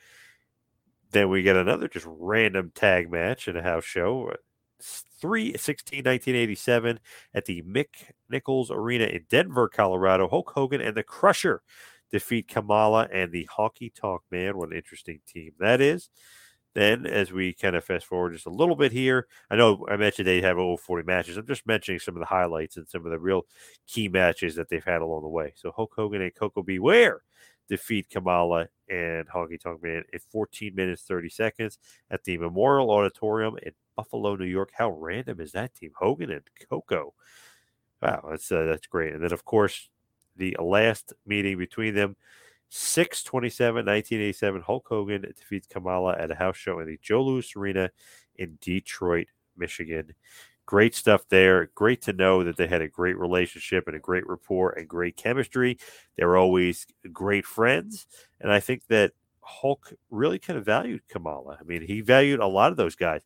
Then 1.12 1.30
we 1.30 1.42
get 1.42 1.56
another 1.56 1.88
just 1.88 2.06
random 2.08 2.72
tag 2.76 3.10
match 3.10 3.48
in 3.48 3.56
a 3.56 3.64
house 3.64 3.86
show. 3.86 4.32
Uh, 4.34 4.36
3 4.82 5.58
16 5.58 5.98
1987 6.00 7.00
at 7.34 7.46
the 7.46 7.62
Mick 7.64 8.12
Nichols 8.30 8.70
Arena 8.70 9.06
in 9.06 9.26
Denver, 9.30 9.68
Colorado. 9.68 10.28
Hulk 10.28 10.52
Hogan 10.54 10.82
and 10.82 10.96
the 10.96 11.04
Crusher 11.04 11.62
defeat 12.12 12.48
Kamala 12.48 13.08
and 13.12 13.32
the 13.32 13.48
Honky 13.58 13.94
Tonk 13.94 14.22
Man. 14.32 14.58
What 14.58 14.70
an 14.70 14.76
interesting 14.76 15.20
team 15.28 15.54
that 15.60 15.82
is. 15.82 16.10
Then, 16.80 17.06
as 17.06 17.34
we 17.34 17.52
kind 17.52 17.76
of 17.76 17.84
fast 17.84 18.06
forward 18.06 18.32
just 18.32 18.46
a 18.46 18.50
little 18.50 18.76
bit 18.78 18.94
here, 18.94 19.28
I 19.52 19.58
know 19.58 19.86
I 19.92 19.98
mentioned 19.98 20.26
they 20.26 20.40
have 20.40 20.58
over 20.58 20.82
40 20.82 21.06
matches. 21.06 21.36
I'm 21.36 21.46
just 21.46 21.68
mentioning 21.68 22.00
some 22.00 22.16
of 22.16 22.22
the 22.22 22.26
highlights 22.26 22.78
and 22.78 22.88
some 22.88 23.06
of 23.06 23.12
the 23.12 23.20
real 23.20 23.46
key 23.86 24.08
matches 24.08 24.56
that 24.56 24.70
they've 24.70 24.82
had 24.82 25.02
along 25.02 25.24
the 25.24 25.28
way. 25.28 25.52
So, 25.58 25.74
Hulk 25.76 25.92
Hogan 25.94 26.22
and 26.22 26.34
Koko 26.34 26.64
B. 26.64 26.80
Ware 26.80 27.22
defeat 27.68 28.10
Kamala 28.10 28.70
and 28.88 29.28
Honky 29.28 29.60
Tonk 29.60 29.84
Man 29.84 30.04
in 30.14 30.20
14 30.32 30.74
minutes 30.74 31.02
30 31.04 31.28
seconds 31.28 31.80
at 32.10 32.24
the 32.24 32.38
Memorial 32.38 32.92
Auditorium 32.92 33.58
in 33.62 33.74
Buffalo, 33.98 34.38
New 34.38 34.46
York. 34.46 34.72
How 34.74 34.90
random 34.92 35.42
is 35.42 35.52
that 35.52 35.76
team? 35.76 35.92
Hogan 36.00 36.32
and 36.32 36.44
Coco. 36.70 37.14
Wow, 38.02 38.26
that's 38.30 38.50
uh, 38.54 38.64
that's 38.64 38.88
great. 38.88 39.14
And 39.14 39.22
then, 39.22 39.34
of 39.34 39.44
course, 39.44 39.90
the 40.38 40.56
last 40.58 41.12
meeting 41.26 41.58
between 41.58 41.94
them 41.94 42.16
6 42.70 43.24
27, 43.24 43.86
1987, 43.86 44.62
Hulk 44.62 44.88
Hogan 44.88 45.22
defeats 45.22 45.68
Kamala 45.68 46.16
at 46.18 46.32
a 46.32 46.36
house 46.36 46.58
show 46.58 46.80
in 46.80 46.88
the 46.88 47.00
Joe 47.02 47.24
Louis 47.24 47.56
Arena 47.56 47.90
in 48.36 48.58
Detroit, 48.62 49.28
Michigan. 49.58 50.14
Great 50.66 50.94
stuff 50.94 51.28
there. 51.30 51.72
Great 51.74 52.02
to 52.04 52.14
know 52.14 52.44
that 52.44 52.58
they 52.58 52.68
had 52.68 52.84
a 52.84 52.88
great 52.88 53.18
relationship 53.18 53.88
and 53.88 53.96
a 53.96 54.00
great 54.00 54.28
rapport 54.28 54.70
and 54.72 54.88
great 54.88 55.18
chemistry. 55.18 55.80
They 56.16 56.26
were 56.26 56.38
always 56.38 56.86
great 57.12 57.46
friends. 57.46 58.06
And 58.40 58.52
I 58.52 58.60
think 58.60 58.86
that 58.88 59.14
Hulk 59.42 59.92
really 60.12 60.38
kind 60.38 60.60
of 60.60 60.66
valued 60.66 61.08
Kamala. 61.08 61.58
I 61.60 61.64
mean, 61.64 61.82
he 61.82 62.02
valued 62.02 62.40
a 62.40 62.46
lot 62.46 62.70
of 62.70 62.78
those 62.78 62.96
guys. 62.96 63.24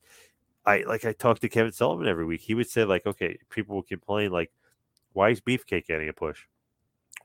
I 0.66 0.84
like 0.84 1.04
I 1.04 1.12
talked 1.12 1.42
to 1.42 1.50
Kevin 1.50 1.74
Sullivan 1.74 2.08
every 2.08 2.24
week. 2.26 2.40
He 2.40 2.54
would 2.54 2.70
say, 2.70 2.86
like, 2.86 3.06
okay, 3.06 3.38
people 3.50 3.76
would 3.76 3.88
complain, 3.88 4.32
like, 4.32 4.52
why 5.12 5.30
is 5.30 5.42
Beefcake 5.42 5.86
getting 5.86 6.08
a 6.08 6.14
push? 6.14 6.46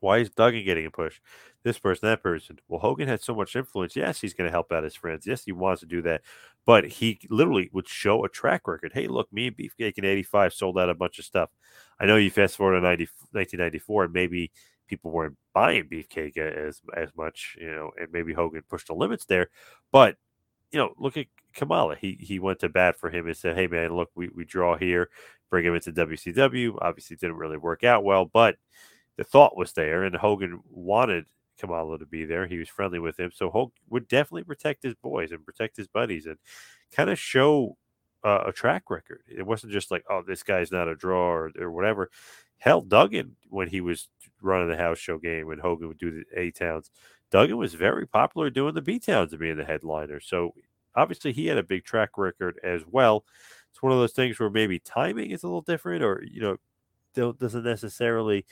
Why 0.01 0.19
is 0.19 0.31
Duggan 0.31 0.65
getting 0.65 0.87
a 0.87 0.91
push? 0.91 1.21
This 1.65 1.79
person, 1.79 2.09
that 2.09 2.23
person. 2.23 2.59
Well, 2.69 2.81
Hogan 2.81 3.09
had 3.09 3.21
so 3.21 3.35
much 3.35 3.57
influence. 3.57 3.97
Yes, 3.97 4.21
he's 4.21 4.35
going 4.35 4.47
to 4.47 4.53
help 4.53 4.73
out 4.73 4.85
his 4.85 4.95
friends. 4.95 5.27
Yes, 5.27 5.45
he 5.45 5.53
wants 5.53 5.81
to 5.81 5.87
do 5.87 6.03
that. 6.03 6.23
But 6.65 6.87
he 6.87 7.19
literally 7.29 7.69
would 7.73 7.89
show 7.89 8.25
a 8.25 8.29
track 8.29 8.69
record. 8.69 8.93
Hey, 8.95 9.09
look, 9.09 9.33
me 9.33 9.49
and 9.49 9.57
Beefcake 9.57 9.99
in 9.99 10.05
85 10.05 10.55
sold 10.55 10.79
out 10.79 10.91
a 10.91 10.95
bunch 10.95 11.19
of 11.19 11.25
stuff. 11.25 11.51
I 11.99 12.07
know 12.07 12.17
you 12.17 12.31
fast 12.31 12.57
forward 12.57 12.77
to 12.77 12.81
90, 12.81 13.05
1994 13.33 14.05
and 14.05 14.13
maybe 14.13 14.53
people 14.87 15.11
weren't 15.11 15.37
buying 15.53 15.85
Beefcake 15.85 16.37
as, 16.37 16.81
as 16.97 17.11
much, 17.17 17.57
you 17.61 17.71
know, 17.71 17.91
and 18.01 18.13
maybe 18.13 18.33
Hogan 18.33 18.63
pushed 18.69 18.87
the 18.87 18.95
limits 18.95 19.25
there. 19.25 19.49
But, 19.91 20.17
you 20.71 20.79
know, 20.79 20.95
look 20.97 21.17
at 21.17 21.27
Kamala. 21.55 21.97
He 21.97 22.13
he 22.21 22.39
went 22.39 22.61
to 22.61 22.69
bat 22.69 22.97
for 22.97 23.11
him 23.11 23.27
and 23.27 23.37
said, 23.37 23.57
hey, 23.57 23.67
man, 23.67 23.97
look, 23.97 24.11
we, 24.15 24.29
we 24.29 24.45
draw 24.45 24.77
here, 24.77 25.11
bring 25.51 25.65
him 25.65 25.75
into 25.75 25.93
WCW. 25.93 26.79
Obviously, 26.81 27.17
didn't 27.17 27.37
really 27.37 27.57
work 27.57 27.83
out 27.83 28.05
well, 28.05 28.25
but– 28.25 28.57
the 29.19 29.25
thought 29.25 29.57
was 29.57 29.73
there, 29.73 30.05
and 30.05 30.15
Hogan 30.17 30.61
wanted 30.71 31.27
Kamala 31.59 31.99
to 31.99 32.07
be 32.07 32.25
there. 32.25 32.47
He 32.47 32.57
was 32.59 32.69
friendly 32.69 33.01
with 33.01 33.19
him, 33.19 33.33
so 33.35 33.51
Hogan 33.51 33.75
would 33.91 34.07
definitely 34.09 34.45
protect 34.45 34.85
his 34.85 34.95
boys 34.95 35.33
and 35.33 35.45
protect 35.45 35.77
his 35.77 35.89
buddies 35.89 36.27
and 36.27 36.39
kind 36.93 37.11
of 37.11 37.19
show 37.19 37.77
uh, 38.25 38.45
a 38.47 38.53
track 38.53 38.91
record. 38.91 39.23
It 39.29 39.45
wasn't 39.45 39.73
just 39.73 39.91
like, 39.91 40.05
oh, 40.09 40.23
this 40.23 40.45
guy's 40.45 40.71
not 40.71 40.89
a 40.89 40.95
draw 40.95 41.27
or, 41.27 41.51
or 41.59 41.73
whatever. 41.73 42.11
Hell, 42.59 42.81
Duggan, 42.81 43.37
when 43.51 43.69
he 43.69 43.81
was 43.81 44.09
running 44.41 44.69
the 44.69 44.77
house 44.77 44.99
show 44.99 45.19
game, 45.19 45.49
when 45.49 45.59
Hogan 45.59 45.89
would 45.89 45.99
do 45.99 46.13
the 46.13 46.41
A 46.41 46.53
towns, 46.53 46.91
Duggan 47.33 47.57
was 47.57 47.75
very 47.75 48.07
popular 48.07 48.51
doing 48.51 48.75
the 48.75 48.83
B 48.83 49.01
towns 49.01 49.33
and 49.33 49.41
being 49.41 49.57
the 49.57 49.65
headliner. 49.65 50.21
So 50.21 50.55
obviously, 50.95 51.33
he 51.33 51.47
had 51.47 51.59
a 51.59 51.63
big 51.65 51.85
track 51.85 52.17
record 52.17 52.61
as 52.63 52.83
well. 52.87 53.25
It's 53.71 53.83
one 53.83 53.93
of 53.93 53.99
those 53.99 54.13
things 54.13 54.39
where 54.39 54.49
maybe 54.49 54.79
timing 54.79 55.33
is 55.33 55.43
a 55.43 55.47
little 55.47 55.63
different, 55.63 56.05
or 56.05 56.23
you 56.25 56.41
know, 56.41 56.57
doesn't 57.33 57.65
necessarily 57.65 58.47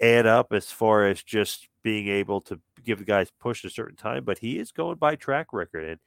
add 0.00 0.26
up 0.26 0.52
as 0.52 0.70
far 0.70 1.06
as 1.06 1.22
just 1.22 1.68
being 1.82 2.08
able 2.08 2.40
to 2.42 2.60
give 2.84 2.98
the 2.98 3.04
guys 3.04 3.30
push 3.40 3.64
a 3.64 3.70
certain 3.70 3.96
time, 3.96 4.24
but 4.24 4.38
he 4.38 4.58
is 4.58 4.72
going 4.72 4.96
by 4.96 5.16
track 5.16 5.48
record. 5.52 5.84
And 5.84 6.00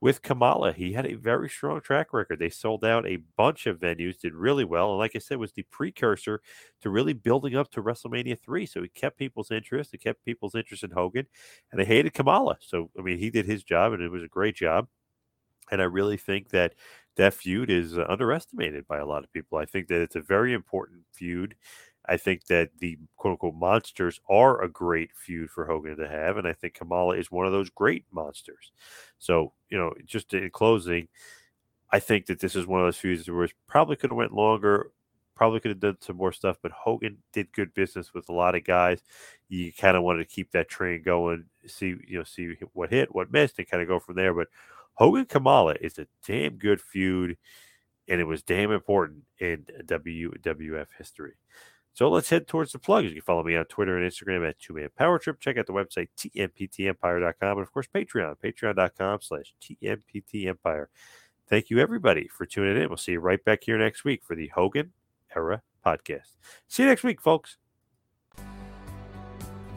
with 0.00 0.22
Kamala, 0.22 0.72
he 0.72 0.92
had 0.92 1.06
a 1.06 1.14
very 1.14 1.48
strong 1.48 1.80
track 1.80 2.12
record. 2.12 2.38
They 2.38 2.50
sold 2.50 2.84
out 2.84 3.06
a 3.06 3.18
bunch 3.36 3.66
of 3.66 3.80
venues, 3.80 4.20
did 4.20 4.34
really 4.34 4.64
well. 4.64 4.90
And 4.90 4.98
like 4.98 5.16
I 5.16 5.18
said, 5.18 5.38
was 5.38 5.52
the 5.52 5.64
precursor 5.72 6.40
to 6.82 6.90
really 6.90 7.14
building 7.14 7.56
up 7.56 7.70
to 7.72 7.82
WrestleMania 7.82 8.38
3. 8.40 8.64
So 8.64 8.82
he 8.82 8.88
kept 8.88 9.18
people's 9.18 9.50
interest. 9.50 9.92
It 9.94 9.98
kept 9.98 10.24
people's 10.24 10.54
interest 10.54 10.84
in 10.84 10.92
Hogan. 10.92 11.26
And 11.72 11.80
they 11.80 11.84
hated 11.84 12.14
Kamala. 12.14 12.58
So, 12.60 12.90
I 12.96 13.02
mean, 13.02 13.18
he 13.18 13.30
did 13.30 13.46
his 13.46 13.64
job 13.64 13.92
and 13.92 14.02
it 14.02 14.10
was 14.10 14.22
a 14.22 14.28
great 14.28 14.54
job. 14.54 14.86
And 15.70 15.82
I 15.82 15.84
really 15.84 16.16
think 16.16 16.50
that 16.50 16.74
that 17.16 17.34
feud 17.34 17.68
is 17.68 17.98
underestimated 17.98 18.86
by 18.86 18.98
a 18.98 19.06
lot 19.06 19.24
of 19.24 19.32
people. 19.32 19.58
I 19.58 19.64
think 19.64 19.88
that 19.88 20.00
it's 20.00 20.16
a 20.16 20.20
very 20.20 20.52
important 20.52 21.02
feud. 21.12 21.56
I 22.08 22.16
think 22.16 22.46
that 22.46 22.70
the 22.78 22.98
quote 23.16 23.32
unquote 23.32 23.54
monsters 23.54 24.20
are 24.28 24.62
a 24.62 24.68
great 24.68 25.10
feud 25.14 25.50
for 25.50 25.66
Hogan 25.66 25.96
to 25.98 26.08
have. 26.08 26.36
And 26.38 26.48
I 26.48 26.54
think 26.54 26.74
Kamala 26.74 27.16
is 27.16 27.30
one 27.30 27.46
of 27.46 27.52
those 27.52 27.70
great 27.70 28.06
monsters. 28.10 28.72
So, 29.18 29.52
you 29.68 29.76
know, 29.76 29.92
just 30.06 30.32
in 30.32 30.50
closing, 30.50 31.08
I 31.90 31.98
think 32.00 32.26
that 32.26 32.40
this 32.40 32.56
is 32.56 32.66
one 32.66 32.80
of 32.80 32.86
those 32.86 32.96
feuds 32.96 33.28
where 33.28 33.44
it 33.44 33.52
probably 33.66 33.96
could 33.96 34.10
have 34.10 34.16
went 34.16 34.34
longer, 34.34 34.90
probably 35.34 35.60
could 35.60 35.70
have 35.70 35.80
done 35.80 35.98
some 36.00 36.16
more 36.16 36.32
stuff, 36.32 36.56
but 36.62 36.72
Hogan 36.72 37.18
did 37.32 37.52
good 37.52 37.72
business 37.74 38.12
with 38.12 38.28
a 38.28 38.34
lot 38.34 38.54
of 38.54 38.64
guys. 38.64 39.00
You 39.48 39.72
kind 39.72 39.96
of 39.96 40.02
wanted 40.02 40.28
to 40.28 40.34
keep 40.34 40.50
that 40.52 40.68
train 40.68 41.02
going, 41.02 41.44
see, 41.66 41.96
you 42.06 42.18
know, 42.18 42.24
see 42.24 42.54
what 42.72 42.90
hit, 42.90 43.14
what 43.14 43.32
missed, 43.32 43.58
and 43.58 43.68
kind 43.68 43.82
of 43.82 43.88
go 43.88 43.98
from 43.98 44.16
there. 44.16 44.34
But 44.34 44.48
Hogan 44.94 45.26
Kamala 45.26 45.76
is 45.80 45.98
a 45.98 46.06
damn 46.26 46.56
good 46.56 46.80
feud 46.80 47.36
and 48.08 48.20
it 48.20 48.24
was 48.24 48.42
damn 48.42 48.72
important 48.72 49.22
in 49.38 49.66
WWF 49.84 50.86
history. 50.96 51.34
So 51.98 52.08
let's 52.08 52.30
head 52.30 52.46
towards 52.46 52.70
the 52.70 52.78
plugs. 52.78 53.08
You 53.08 53.14
can 53.14 53.22
follow 53.22 53.42
me 53.42 53.56
on 53.56 53.64
Twitter 53.64 53.98
and 53.98 54.08
Instagram 54.08 54.48
at 54.48 54.60
Two 54.60 54.72
Man 54.72 54.88
Power 54.96 55.18
Trip. 55.18 55.40
Check 55.40 55.58
out 55.58 55.66
the 55.66 55.72
website 55.72 56.06
tmptempire.com 56.16 57.58
and 57.58 57.66
of 57.66 57.72
course 57.72 57.88
Patreon, 57.92 58.36
patreon.com 58.38 59.18
slash 59.20 59.52
tmptempire. 59.60 60.86
Thank 61.48 61.70
you 61.70 61.80
everybody 61.80 62.28
for 62.28 62.46
tuning 62.46 62.80
in. 62.80 62.88
We'll 62.88 62.98
see 62.98 63.12
you 63.12 63.20
right 63.20 63.44
back 63.44 63.64
here 63.64 63.76
next 63.76 64.04
week 64.04 64.22
for 64.24 64.36
the 64.36 64.46
Hogan 64.54 64.92
Era 65.34 65.62
podcast. 65.84 66.36
See 66.68 66.84
you 66.84 66.88
next 66.88 67.02
week, 67.02 67.20
folks. 67.20 67.56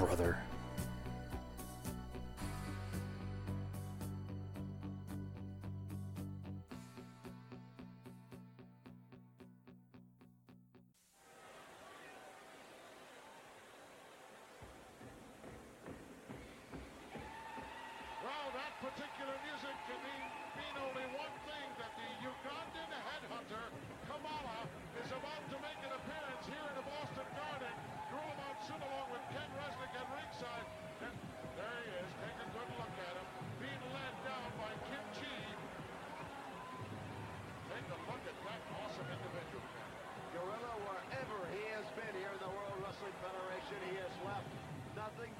brother. 0.00 0.49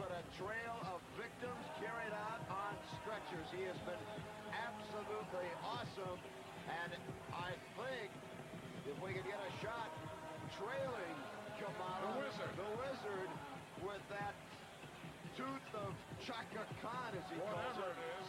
But 0.00 0.16
a 0.16 0.24
trail 0.40 0.76
of 0.96 1.04
victims 1.20 1.60
carried 1.76 2.14
out 2.16 2.40
on 2.48 2.72
stretchers. 3.04 3.44
He 3.52 3.68
has 3.68 3.76
been 3.84 4.00
absolutely 4.48 5.48
awesome, 5.60 6.16
and 6.72 6.90
I 7.36 7.52
think 7.76 8.08
if 8.88 8.96
we 9.04 9.12
could 9.12 9.28
get 9.28 9.36
a 9.36 9.52
shot 9.60 9.92
trailing 10.56 11.16
Kamala, 11.60 12.00
The 12.00 12.24
Wizard. 12.24 12.52
the 12.56 12.70
wizard, 12.80 13.30
with 13.84 14.00
that 14.08 14.32
tooth 15.36 15.68
of 15.76 15.92
Chaka 16.24 16.64
Khan, 16.80 17.12
as 17.12 17.26
he 17.28 17.36
calls 17.36 17.76
Whatever 17.76 17.92
it. 17.92 18.00
it 18.00 18.24
is, 18.24 18.28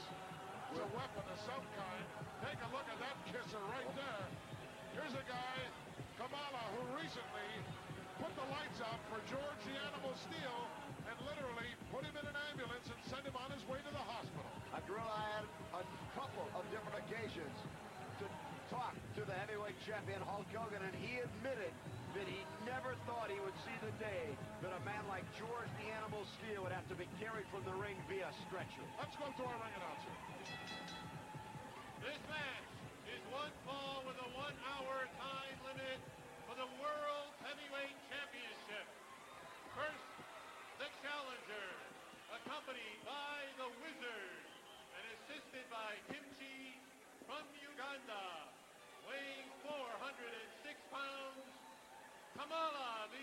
it's 0.75 0.81
a 0.83 0.89
weapon 0.91 1.23
of 1.23 1.39
some 1.47 1.65
kind. 1.79 2.05
Take 2.51 2.59
a 2.67 2.69
look 2.75 2.87
at 2.91 2.99
that 2.99 3.15
kisser 3.31 3.63
right 3.71 3.91
there. 3.95 4.23
Here's 4.99 5.15
a 5.15 5.23
guy, 5.23 5.55
Kamala, 6.19 6.63
who 6.75 6.99
recently 6.99 7.49
put 8.19 8.35
the 8.35 8.47
lights 8.51 8.83
out 8.83 8.99
for 9.07 9.23
George 9.31 9.61
the 9.63 9.75
Animal 9.79 10.11
Steele 10.27 10.67
and 11.11 11.19
literally 11.27 11.67
put 11.91 12.07
him 12.07 12.15
in 12.15 12.23
an 12.23 12.37
ambulance 12.55 12.87
and 12.87 12.99
sent 13.11 13.27
him 13.27 13.35
on 13.35 13.51
his 13.51 13.59
way 13.67 13.83
to 13.83 13.91
the 13.91 14.05
hospital. 14.07 14.47
A 14.71 14.79
gorilla 14.87 15.19
had 15.35 15.43
a 15.75 15.83
couple 16.15 16.47
of 16.55 16.63
different 16.71 17.03
occasions 17.03 17.51
to 18.23 18.25
talk 18.71 18.95
to 19.19 19.27
the 19.27 19.35
heavyweight 19.35 19.75
champion 19.83 20.23
Hulk 20.23 20.47
Hogan, 20.55 20.79
and 20.79 20.95
he 20.95 21.19
admitted 21.19 21.75
that 22.15 22.27
he 22.27 22.39
never 22.63 22.95
thought 23.03 23.27
he 23.27 23.39
would 23.43 23.55
see 23.67 23.75
the 23.83 23.91
day 23.99 24.31
that 24.63 24.71
a 24.71 24.81
man 24.87 25.03
like 25.11 25.27
George 25.35 25.67
the 25.83 25.91
Animal 25.99 26.23
Steele 26.39 26.63
would 26.63 26.71
have 26.71 26.87
to 26.87 26.95
be 26.95 27.07
carried 27.19 27.47
from 27.51 27.67
the 27.67 27.75
ring 27.75 27.99
via 28.07 28.31
stretcher. 28.47 28.83
Let's 28.95 29.15
go 29.19 29.27
to 29.27 29.43
our 29.43 29.57
ring 29.59 29.75
announcer. 29.75 30.15
This 31.99 32.19
match 32.31 32.67
is 33.11 33.21
one 33.35 33.51
fall 33.67 34.07
with 34.07 34.15
a 34.15 34.29
one-hour 34.31 34.95
time 35.19 35.57
limit 35.67 35.99
for 36.47 36.55
the 36.55 36.67
World 36.79 37.31
Heavyweight 37.43 37.95
Championship. 38.07 38.87
First, 39.75 40.03
the 40.79 40.89
challenger, 41.05 41.67
accompanied 42.71 43.03
by 43.03 43.39
the 43.59 43.67
Wizard 43.83 44.43
and 44.95 45.03
assisted 45.19 45.65
by 45.67 45.91
Kimchi 46.07 46.79
from 47.27 47.43
Uganda, 47.59 48.47
weighing 49.03 49.49
406 49.59 50.79
pounds, 50.87 51.51
Kamala, 52.31 53.11
the 53.11 53.20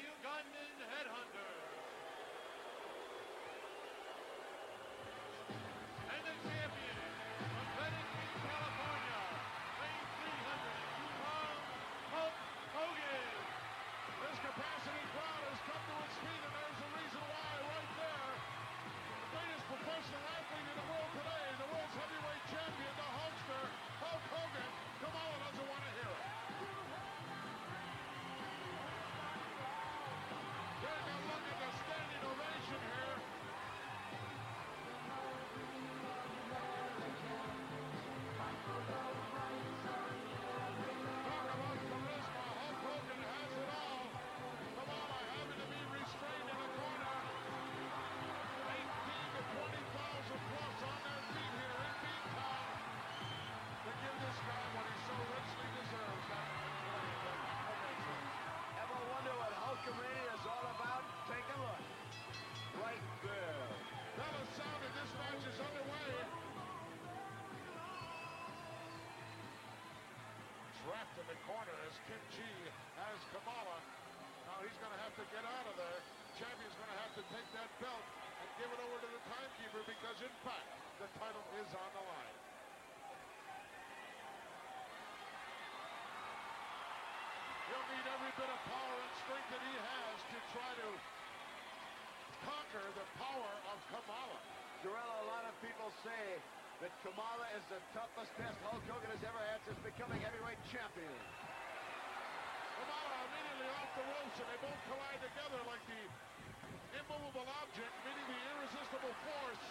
in 71.18 71.26
the 71.26 71.40
corner 71.50 71.74
as 71.82 71.94
Kim 72.06 72.22
Chi 72.30 72.46
has 73.02 73.18
Kamala. 73.34 73.78
Now 74.46 74.62
he's 74.62 74.78
going 74.78 74.94
to 74.94 75.02
have 75.02 75.14
to 75.18 75.26
get 75.34 75.42
out 75.42 75.66
of 75.66 75.74
there. 75.74 75.98
Champion's 76.38 76.76
going 76.78 76.92
to 76.94 77.00
have 77.02 77.12
to 77.18 77.24
take 77.34 77.48
that 77.58 77.66
belt 77.82 78.06
and 78.38 78.48
give 78.54 78.70
it 78.70 78.78
over 78.78 78.96
to 79.02 79.08
the 79.10 79.22
timekeeper 79.26 79.82
because, 79.82 80.18
in 80.22 80.34
fact, 80.46 80.68
the 81.02 81.10
title 81.18 81.42
is 81.58 81.68
on 81.74 81.90
the 81.90 82.04
line. 82.06 82.38
He'll 87.66 87.88
need 87.98 88.06
every 88.14 88.32
bit 88.38 88.50
of 88.54 88.60
power 88.70 88.94
and 89.02 89.12
strength 89.26 89.48
that 89.58 89.62
he 89.66 89.74
has 89.74 90.16
to 90.22 90.38
try 90.54 90.70
to 90.70 90.88
conquer 92.46 92.86
the 92.94 93.06
power 93.18 93.52
of 93.74 93.78
Kamala. 93.90 94.38
Gorilla, 94.86 95.14
a 95.18 95.26
lot 95.26 95.44
of 95.50 95.54
people 95.58 95.90
say 96.06 96.38
that 96.78 96.94
Kamala 97.02 97.46
is 97.58 97.64
the 97.74 97.80
toughest 97.90 98.30
test 98.38 98.54
Hulk 98.62 98.78
Hogan 98.86 99.10
has 99.10 99.22
ever 99.26 99.42
had 99.50 99.58
since 99.66 99.78
becoming 99.82 100.22
heavyweight 100.22 100.62
champion. 100.70 101.10
Kamala 102.78 103.18
immediately 103.26 103.68
off 103.74 103.90
the 103.98 104.04
ropes, 104.06 104.38
and 104.38 104.46
they 104.46 104.58
both 104.62 104.80
collide 104.86 105.18
together 105.18 105.58
like 105.66 105.82
the 105.90 106.02
immovable 107.02 107.50
object 107.66 107.92
meeting 108.06 108.26
the 108.30 108.40
irresistible 108.54 109.14
force. 109.26 109.64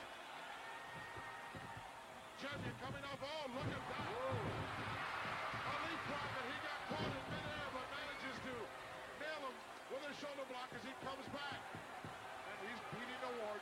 Champion 2.44 2.76
coming 2.84 3.04
off. 3.08 3.24
Oh, 3.24 3.46
look 3.56 3.72
at 3.72 3.84
that. 3.88 4.08
A 5.64 5.74
leapfrog, 5.88 6.32
and 6.44 6.48
he 6.52 6.58
got 6.60 6.80
caught 6.92 7.08
in 7.08 7.26
midair, 7.32 7.68
but 7.72 7.88
manages 7.88 8.36
to 8.52 8.56
nail 9.24 9.42
him 9.48 9.56
with 9.96 10.04
a 10.12 10.14
shoulder 10.20 10.46
block 10.52 10.70
as 10.76 10.84
he 10.84 10.92
comes 11.08 11.26
back. 11.32 11.62
And 11.72 12.58
he's 12.68 12.82
beating 12.92 13.20
the 13.24 13.32
war 13.40 13.56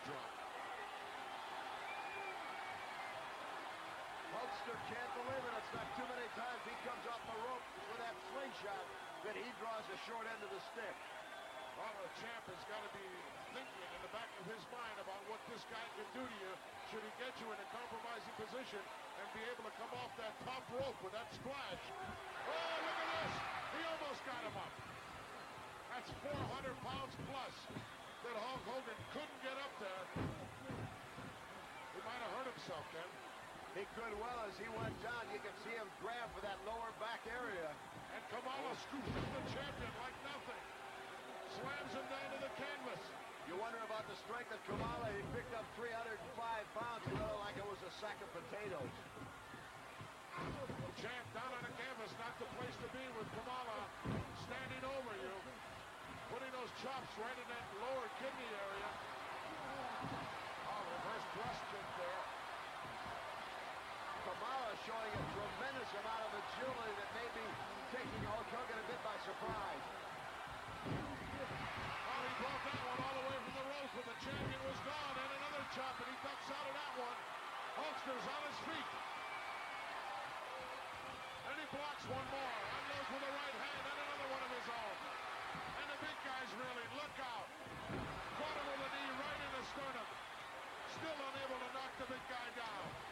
Hulkster 4.36 4.76
can't 4.92 5.12
believe 5.16 5.44
it. 5.48 5.54
It's 5.56 5.72
not 5.72 5.88
too 5.96 6.08
many 6.12 6.28
times 6.36 6.60
he 6.68 6.76
comes 6.84 7.04
off 7.08 7.24
the 7.24 7.40
rope 7.40 7.66
with 7.88 8.00
that 8.04 8.16
slingshot 8.36 8.84
that 9.24 9.36
he 9.40 9.48
draws 9.64 9.84
the 9.88 9.96
short 10.04 10.28
end 10.28 10.44
of 10.44 10.52
the 10.52 10.62
stick. 10.76 10.96
Well, 11.80 11.92
the 12.04 12.12
champ 12.20 12.44
has 12.52 12.62
got 12.68 12.84
to 12.84 12.92
be 12.96 13.08
thinking 13.56 13.90
in 13.96 14.02
the 14.04 14.12
back 14.12 14.28
of 14.36 14.44
his 14.52 14.60
mind 14.72 14.96
about 15.00 15.24
what 15.32 15.40
this 15.48 15.64
guy 15.72 15.84
can 15.96 16.08
do 16.16 16.24
to 16.24 16.38
you 16.40 16.52
should 16.92 17.04
he 17.04 17.12
get 17.16 17.32
you 17.40 17.48
in 17.52 17.60
a 17.60 17.68
compromising 17.72 18.36
position 18.36 18.84
and 19.20 19.26
be 19.32 19.44
able 19.48 19.64
to 19.68 19.74
come 19.80 19.92
off 20.04 20.12
that 20.20 20.36
top 20.44 20.64
rope 20.72 21.00
with 21.00 21.16
that 21.16 21.28
splash. 21.32 21.84
Oh, 22.52 22.76
look 22.84 23.00
at 23.00 23.10
this! 23.12 23.34
He 23.76 23.82
almost 23.88 24.22
got 24.28 24.42
him 24.44 24.56
up. 24.56 24.74
That's 25.96 26.12
400 26.28 26.76
pounds 26.84 27.16
plus 27.28 27.56
that 27.72 28.36
Hulk 28.36 28.55
He 33.76 33.84
could 33.92 34.16
well 34.24 34.40
as 34.48 34.56
he 34.56 34.72
went 34.72 34.96
down. 35.04 35.28
You 35.36 35.40
can 35.44 35.52
see 35.68 35.76
him 35.76 35.84
grab 36.00 36.32
for 36.32 36.40
that 36.48 36.56
lower 36.64 36.96
back 36.96 37.20
area. 37.28 37.68
And 38.16 38.24
Kamala 38.32 38.72
scoops 38.88 39.12
up 39.12 39.28
the 39.36 39.44
champion 39.52 39.92
like 40.00 40.16
nothing. 40.24 40.64
Slams 41.60 41.92
him 41.92 42.08
down 42.08 42.28
to 42.32 42.40
the 42.40 42.54
canvas. 42.56 43.04
You 43.52 43.60
wonder 43.60 43.84
about 43.84 44.08
the 44.08 44.16
strength 44.24 44.48
of 44.56 44.64
Kamala. 44.64 45.12
He 45.12 45.20
picked 45.36 45.52
up 45.60 45.68
305 45.76 46.08
pounds, 46.80 47.04
really 47.12 47.38
like 47.44 47.60
it 47.60 47.68
was 47.68 47.76
a 47.84 47.92
sack 48.00 48.16
of 48.24 48.32
potatoes. 48.32 48.96
Champ 51.04 51.28
down 51.36 51.52
on 51.52 51.64
the 51.68 51.76
canvas, 51.76 52.16
not 52.16 52.32
the 52.40 52.48
place 52.56 52.76
to 52.80 52.88
be 52.96 53.04
with 53.20 53.28
Kamala 53.36 53.92
standing 54.48 54.84
over 54.88 55.14
you. 55.20 55.36
Putting 56.32 56.52
those 56.56 56.72
chops 56.80 57.12
right 57.20 57.36
in 57.36 57.48
that 57.52 57.68
lower 57.84 58.08
kidney 58.24 58.50
area. 58.56 58.90
Oh, 60.64 60.80
reverse 60.80 61.28
thrust 61.36 61.64
kick 61.76 61.88
there. 62.00 62.25
Kamala 64.26 64.74
showing 64.90 65.14
a 65.14 65.24
tremendous 65.38 65.92
amount 66.02 66.22
of 66.26 66.34
agility 66.34 66.94
that 66.98 67.10
may 67.14 67.30
be 67.38 67.46
taking 67.94 68.26
Hulk 68.26 68.50
Hogan 68.50 68.74
a 68.74 68.86
bit 68.90 68.98
by 69.06 69.14
surprise. 69.22 69.86
Oh, 70.90 72.22
he 72.26 72.34
brought 72.42 72.62
that 72.66 72.82
one 72.90 73.00
all 73.06 73.16
the 73.22 73.26
way 73.30 73.38
from 73.38 73.54
the 73.54 73.66
ropes, 73.70 73.94
but 73.94 74.06
the 74.10 74.18
champion 74.26 74.62
was 74.66 74.82
gone. 74.82 75.14
And 75.14 75.30
another 75.30 75.62
chop, 75.78 75.94
and 76.02 76.10
he 76.10 76.18
ducks 76.26 76.50
out 76.58 76.66
of 76.66 76.74
that 76.74 76.94
one. 77.06 77.18
Hulkster's 77.78 78.26
on 78.26 78.42
his 78.50 78.58
feet. 78.66 78.90
And 81.46 81.56
he 81.62 81.66
blocks 81.70 82.06
one 82.10 82.28
more. 82.34 82.58
Unloads 82.66 83.10
with 83.14 83.24
the 83.30 83.30
right 83.30 83.58
hand, 83.62 83.84
and 83.86 83.98
another 84.10 84.28
one 84.34 84.42
of 84.42 84.52
his 84.58 84.68
own. 84.74 84.98
And 85.86 85.86
the 85.86 86.00
big 86.02 86.18
guy's 86.26 86.50
reeling. 86.58 86.92
Look 86.98 87.18
out. 87.22 87.48
Caught 88.42 88.58
him 88.58 88.68
with 88.74 88.82
a 88.82 88.90
knee 88.90 89.12
right 89.22 89.42
in 89.46 89.52
the 89.54 89.64
sternum. 89.70 90.08
Still 90.98 91.14
unable 91.14 91.60
to 91.62 91.70
knock 91.78 91.94
the 92.02 92.10
big 92.10 92.26
guy 92.26 92.50
down. 92.58 93.05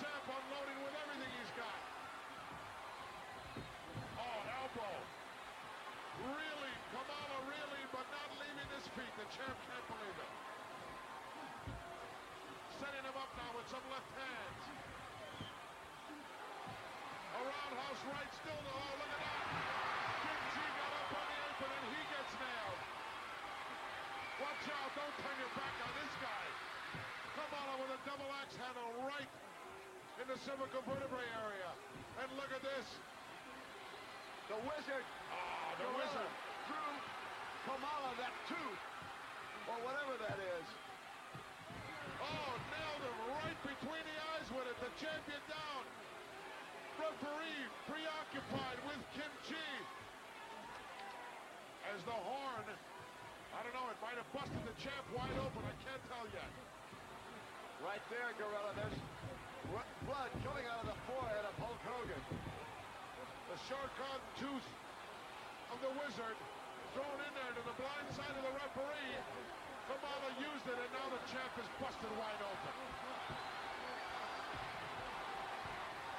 Champ 0.00 0.24
unloading 0.32 0.80
with 0.80 0.96
everything 0.96 1.28
he's 1.28 1.52
got. 1.60 1.80
Oh, 4.16 4.40
elbow. 4.48 4.96
Really, 6.24 6.74
Kamala 6.88 7.38
really, 7.44 7.84
but 7.92 8.08
not 8.08 8.28
leaving 8.40 8.68
his 8.80 8.88
feet. 8.96 9.12
The 9.20 9.28
champ 9.28 9.52
can't 9.68 9.86
believe 9.92 10.16
it. 10.24 10.32
Setting 12.80 13.04
him 13.04 13.12
up 13.12 13.28
now 13.36 13.52
with 13.52 13.68
some 13.68 13.84
left 13.92 14.08
hands. 14.16 14.64
A 17.36 17.40
roundhouse 17.44 18.02
right 18.08 18.32
still. 18.40 18.56
Oh, 18.56 18.92
look 19.04 19.12
at 19.12 19.20
that. 19.20 19.44
Kimchee 20.24 20.72
got 20.80 20.92
up 20.96 21.12
on 21.12 21.26
the 21.28 21.38
apron 21.44 21.72
and 21.76 21.86
he 21.92 22.00
gets 22.08 22.32
nailed. 22.40 22.80
Watch 24.48 24.64
out. 24.80 24.90
Don't 24.96 25.16
turn 25.28 25.36
your 25.44 25.52
back 25.60 25.76
on 25.84 25.92
this 25.92 26.14
guy. 26.24 26.46
Kamala 27.36 27.74
with 27.84 27.92
a 27.92 28.00
double 28.08 28.32
axe 28.40 28.56
handle 28.56 28.96
right 29.04 29.39
in 30.20 30.28
the 30.28 30.36
cervical 30.44 30.84
vertebrae 30.84 31.32
area. 31.40 31.70
And 32.20 32.28
look 32.36 32.52
at 32.52 32.60
this. 32.60 32.86
The 34.52 34.58
Wizard. 34.68 35.06
Ah, 35.32 35.72
the 35.80 35.88
wizard. 35.96 36.32
Threw 36.68 36.92
Kamala 37.64 38.12
that 38.20 38.34
tooth, 38.44 38.82
or 39.64 39.78
whatever 39.80 40.14
that 40.20 40.36
is. 40.36 40.66
Oh, 42.20 42.52
nailed 42.68 43.02
him 43.06 43.18
right 43.32 43.60
between 43.64 44.04
the 44.04 44.16
eyes 44.36 44.48
with 44.52 44.66
it. 44.68 44.76
The 44.84 44.92
champion 45.00 45.40
down. 45.48 45.84
Referee 47.00 47.64
preoccupied 47.88 48.78
with 48.84 49.00
Kim 49.16 49.32
Chi. 49.48 49.72
As 51.96 52.00
the 52.04 52.12
horn, 52.12 52.66
I 53.56 53.58
don't 53.64 53.72
know, 53.72 53.88
it 53.88 53.96
might 54.04 54.20
have 54.20 54.28
busted 54.36 54.62
the 54.68 54.76
champ 54.84 55.04
wide 55.16 55.32
open. 55.40 55.64
I 55.64 55.72
can't 55.80 56.04
tell 56.12 56.28
yet. 56.28 56.50
Right 57.80 58.04
there, 58.12 58.36
Gorilla. 58.36 58.76
There's 58.76 59.00
blood 59.70 60.30
coming 60.42 60.66
out 60.66 60.82
of 60.82 60.88
the 60.90 60.98
forehead 61.06 61.44
of 61.46 61.54
Hulk 61.62 61.78
Hogan. 61.86 62.22
The 63.50 63.58
short-cut 63.70 64.22
tooth 64.38 64.68
of 65.70 65.78
the 65.82 65.92
wizard 65.94 66.38
thrown 66.94 67.18
in 67.22 67.32
there 67.38 67.54
to 67.54 67.62
the 67.62 67.76
blind 67.78 68.08
side 68.18 68.34
of 68.34 68.42
the 68.42 68.54
referee. 68.54 69.14
Kamala 69.86 70.30
used 70.38 70.66
it, 70.70 70.78
and 70.78 70.90
now 70.94 71.06
the 71.10 71.22
champ 71.30 71.50
is 71.58 71.66
busted 71.78 72.12
wide 72.18 72.42
open. 72.42 72.74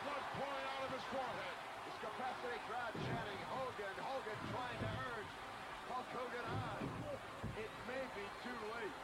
Blood 0.04 0.24
pouring 0.40 0.68
out 0.76 0.84
of 0.88 0.92
his 0.96 1.06
forehead. 1.12 1.56
His 1.88 1.98
capacity 2.04 2.60
crowd 2.72 2.94
chanting 3.04 3.42
Hogan, 3.52 3.96
Hogan 4.00 4.40
trying 4.52 4.80
to 4.80 4.90
urge 5.12 5.32
Hulk 5.92 6.08
Hogan 6.16 6.46
on. 6.48 6.84
It 7.60 7.72
may 7.88 8.04
be 8.16 8.26
too 8.44 8.60
late. 8.76 8.98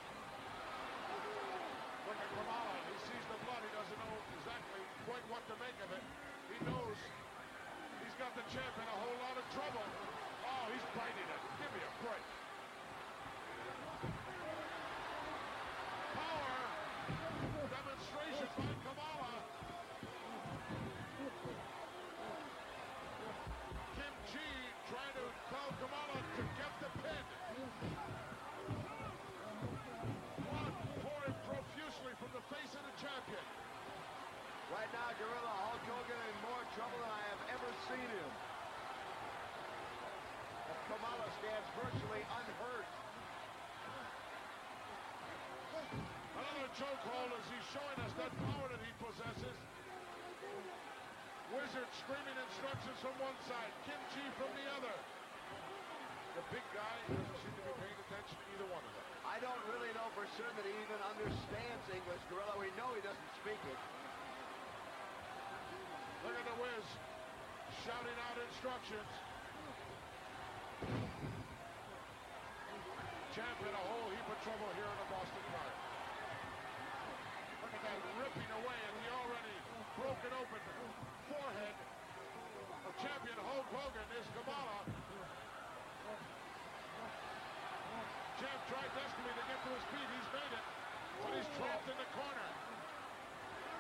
Look 2.08 2.20
at 2.20 2.30
Kamala. 2.32 2.76
He 2.88 2.96
sees 3.08 3.26
the 3.28 3.40
blood. 3.44 3.60
He 3.60 3.72
doesn't 3.76 4.00
know 4.04 4.16
exactly 4.40 4.82
quite 5.08 5.26
what 5.32 5.44
to 5.48 5.56
make 5.64 5.76
of 5.84 5.90
it. 5.96 6.04
He 6.52 6.58
knows 6.68 6.96
he's 8.04 8.18
got 8.20 8.27
the 8.38 8.44
champ 8.54 8.70
in 8.78 8.86
a 8.86 8.98
whole 9.02 9.18
lot 9.18 9.34
of 9.34 9.46
trouble. 9.50 9.82
Oh, 9.82 10.70
he's 10.70 10.86
biting 10.94 11.26
it. 11.26 11.42
Give 11.58 11.74
me 11.74 11.82
a 11.82 11.94
break. 12.06 12.22
Power 16.14 17.66
demonstration 17.66 18.50
by 18.54 18.70
Kamala. 18.86 19.07
Seen 37.88 38.04
him. 38.04 38.32
Kamala 40.92 41.28
stands 41.40 41.68
virtually 41.80 42.20
unhurt. 42.20 42.88
Another 46.36 46.68
chokehold 46.76 47.32
as 47.32 47.46
he's 47.48 47.68
showing 47.72 48.00
us 48.04 48.12
that 48.20 48.32
power 48.44 48.68
that 48.76 48.82
he 48.84 48.92
possesses. 49.00 49.56
Wizard 51.56 51.88
screaming 51.96 52.36
instructions 52.36 53.00
from 53.00 53.16
one 53.24 53.40
side, 53.48 53.72
Kimchee 53.88 54.36
from 54.36 54.52
the 54.52 54.68
other. 54.76 54.96
The 56.36 56.44
big 56.52 56.68
guy 56.76 56.96
doesn't 57.08 57.40
seem 57.40 57.56
to 57.56 57.64
be 57.72 57.76
paying 57.88 58.00
attention 58.04 58.36
to 58.36 58.46
either 58.52 58.68
one 58.68 58.84
of 58.84 58.92
them. 59.00 59.08
I 59.24 59.40
don't 59.40 59.64
really 59.72 59.96
know 59.96 60.12
for 60.12 60.28
certain 60.36 60.60
that 60.60 60.68
he 60.68 60.76
even 60.76 61.00
understands 61.08 61.84
English, 61.88 62.20
Gorilla. 62.28 62.52
We 62.60 62.68
know 62.76 62.92
he 63.00 63.04
doesn't 63.04 63.32
speak 63.40 63.64
it. 63.64 63.80
Look 66.28 66.36
at 66.36 66.44
the 66.52 66.58
Wiz 66.60 66.84
shouting 67.88 68.20
out 68.20 68.36
instructions. 68.36 69.12
Champ 73.32 73.60
in 73.64 73.72
a 73.72 73.84
whole 73.88 74.12
heap 74.12 74.28
of 74.28 74.40
trouble 74.44 74.68
here 74.76 74.92
in 74.92 74.98
the 75.00 75.08
Boston 75.08 75.46
Garden. 75.56 75.80
Look 77.64 77.72
at 77.80 77.84
that 77.88 78.00
ripping 78.20 78.52
away 78.60 78.76
at 78.76 78.92
the 78.92 79.08
already 79.08 79.56
broken 79.96 80.32
open 80.36 80.62
forehead 81.32 81.76
of 82.92 82.94
champion 83.00 83.40
Hulk 83.40 83.68
Hogan 83.72 84.10
is 84.20 84.28
Kamala. 84.36 84.84
Champ 88.36 88.60
tried 88.68 88.92
desperately 89.00 89.32
to 89.32 89.44
get 89.48 89.60
to 89.64 89.70
his 89.72 89.86
feet. 89.96 90.10
He's 90.12 90.30
made 90.36 90.54
it, 90.60 90.66
but 91.24 91.32
he's 91.40 91.50
trapped 91.56 91.88
in 91.88 91.96
the 91.96 92.10
corner. 92.20 92.48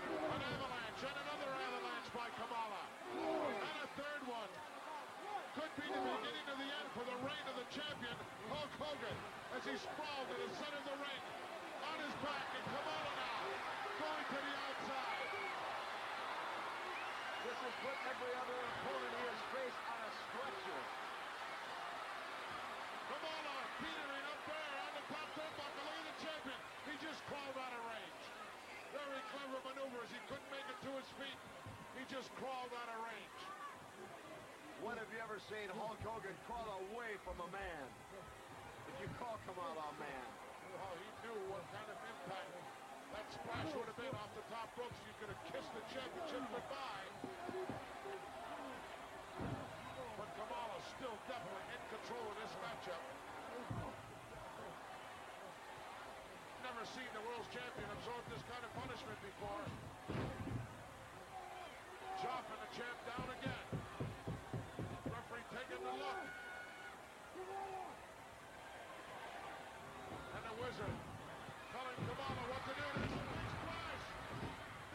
An 0.08 0.42
avalanche 0.48 1.04
and 1.04 1.18
another 1.28 1.52
avalanche 1.52 2.10
by 2.16 2.32
Kamala. 2.40 2.84
And 3.08 3.77
third 3.98 4.24
one. 4.30 4.52
Could 5.58 5.74
be 5.74 5.90
the 5.90 5.98
beginning 5.98 6.48
of 6.54 6.58
the 6.62 6.70
end 6.70 6.88
for 6.94 7.02
the 7.02 7.18
reign 7.26 7.46
of 7.50 7.58
the 7.58 7.68
champion, 7.74 8.14
Hulk 8.54 8.70
Hogan, 8.78 9.18
as 9.58 9.66
he 9.66 9.74
sprawled 9.74 10.30
in 10.30 10.38
the 10.38 10.54
center 10.54 10.78
of 10.78 10.86
the 10.86 10.98
ring. 11.02 11.24
On 11.82 11.98
his 11.98 12.16
back, 12.22 12.46
and 12.58 12.66
Kamala 12.74 13.12
now 13.18 13.42
going 13.98 14.26
to 14.30 14.38
the 14.38 14.54
outside. 14.70 15.30
This 17.42 17.58
has 17.58 17.76
put 17.82 17.98
every 18.06 18.34
other 18.38 18.58
opponent 18.70 19.14
he 19.18 19.26
has 19.34 19.42
faced 19.50 19.82
on 19.88 20.00
a 20.06 20.12
stretcher. 20.14 20.82
Kamala 23.08 23.56
uh, 23.58 23.82
petering 23.82 24.26
up 24.30 24.42
there 24.46 24.74
on 24.78 24.92
the 24.94 25.06
top 25.10 25.28
turnbuckle. 25.38 25.84
Look 25.90 25.98
at 25.98 26.06
the 26.06 26.18
champion. 26.22 26.60
He 26.86 26.94
just 27.02 27.22
crawled 27.26 27.58
out 27.58 27.74
of 27.74 27.82
range. 27.88 28.22
Very 28.94 29.22
clever 29.34 29.60
maneuvers. 29.74 30.10
He 30.14 30.22
couldn't 30.30 30.52
make 30.54 30.68
it 30.70 30.80
to 30.86 30.92
his 31.02 31.10
feet. 31.18 31.40
He 31.98 32.04
just 32.14 32.30
crawled 32.38 32.74
out 32.78 32.90
of 32.94 33.00
range. 33.10 33.57
When 34.86 34.96
have 34.98 35.10
you 35.10 35.20
ever 35.24 35.42
seen 35.50 35.68
Hulk 35.74 35.98
Hogan 36.06 36.38
crawl 36.46 36.82
away 36.94 37.18
from 37.26 37.38
a 37.42 37.50
man? 37.50 37.86
If 38.94 38.96
you 39.02 39.10
call 39.18 39.38
Kamala 39.50 39.90
a 39.90 39.96
man. 39.98 40.28
Well, 40.74 40.96
he 41.02 41.10
knew 41.26 41.38
what 41.50 41.66
kind 41.74 41.90
of 41.90 41.98
impact 41.98 42.52
that 43.18 43.26
splash 43.34 43.70
would 43.74 43.88
have 43.90 43.98
been 43.98 44.14
off 44.14 44.30
the 44.38 44.46
top 44.54 44.70
ropes. 44.78 45.00
You 45.08 45.16
could 45.18 45.34
have 45.34 45.42
kissed 45.50 45.72
the 45.74 45.82
championship 45.90 46.44
goodbye. 46.54 47.08
But 50.22 50.30
Kamala's 50.38 50.88
still 50.94 51.18
definitely 51.26 51.66
in 51.74 51.82
control 51.98 52.26
of 52.30 52.36
this 52.38 52.54
matchup. 52.62 53.04
Never 56.62 56.84
seen 56.94 57.10
the 57.18 57.24
world's 57.26 57.50
champion 57.50 57.90
absorb 57.98 58.22
this 58.30 58.44
kind 58.46 58.62
of 58.62 58.72
punishment 58.78 59.18
before. 59.26 59.66
Chopping 62.22 62.60
the 62.62 62.72
champ 62.78 62.98
down 63.08 63.28
again. 63.34 63.66
Referee 65.06 65.48
taking 65.54 65.82
the 65.86 65.96
look. 65.96 66.22
And 70.34 70.44
the 70.44 70.56
wizard 70.60 70.98
telling 71.72 72.00
Kamala 72.10 72.44
what 72.52 72.62
to 72.68 72.74
do. 72.74 72.88
There's 72.98 73.14
a 73.14 73.22
big 73.22 73.48
splash. 73.54 74.04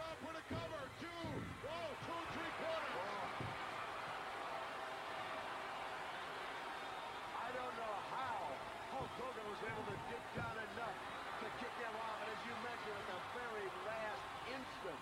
Down 0.03 0.15
for 0.19 0.33
the 0.35 0.45
cover. 0.51 0.83
Two. 0.99 1.23
Whoa, 1.63 1.95
two 2.03 2.19
and 2.19 2.31
three 2.35 2.53
quarters. 2.59 2.99
I 7.39 7.49
don't 7.55 7.75
know 7.79 7.97
how 8.11 8.35
Hulk 8.99 9.13
Hogan 9.15 9.47
was 9.47 9.62
able 9.73 9.89
to 9.89 9.97
dig 10.13 10.25
down 10.37 10.53
enough 10.53 10.97
to 11.41 11.49
kick 11.57 11.75
him 11.81 11.95
off. 11.97 12.17
And 12.21 12.29
as 12.29 12.41
you 12.45 12.55
mentioned, 12.61 12.93
at 12.93 13.09
the 13.09 13.21
very 13.41 13.69
last 13.89 14.25
instant, 14.53 15.01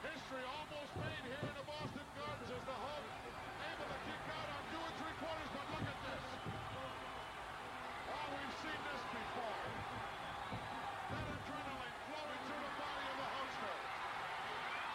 History 0.00 0.44
almost 0.48 0.92
made 0.96 1.24
here 1.28 1.44
in 1.44 1.54
the 1.60 1.66
Boston 1.68 2.06
Gardens 2.16 2.48
as 2.48 2.64
the 2.64 2.72
Hulk 2.72 3.06
able 3.68 3.88
to 3.92 3.98
kick 4.08 4.22
out 4.32 4.48
on 4.48 4.62
two 4.72 4.80
and 4.80 4.94
three 4.96 5.16
quarters, 5.20 5.50
but 5.52 5.66
look 5.76 5.86
at 5.92 5.98
this. 6.08 6.24
Oh, 8.16 8.26
we've 8.32 8.56
seen 8.64 8.80
this 8.80 9.02
before. 9.12 9.62
That 11.12 11.26
adrenaline 11.28 11.96
flowing 12.08 12.42
through 12.48 12.62
the 12.64 12.74
body 12.80 13.04
of 13.12 13.16
the 13.20 13.28
Hulkster. 13.28 13.76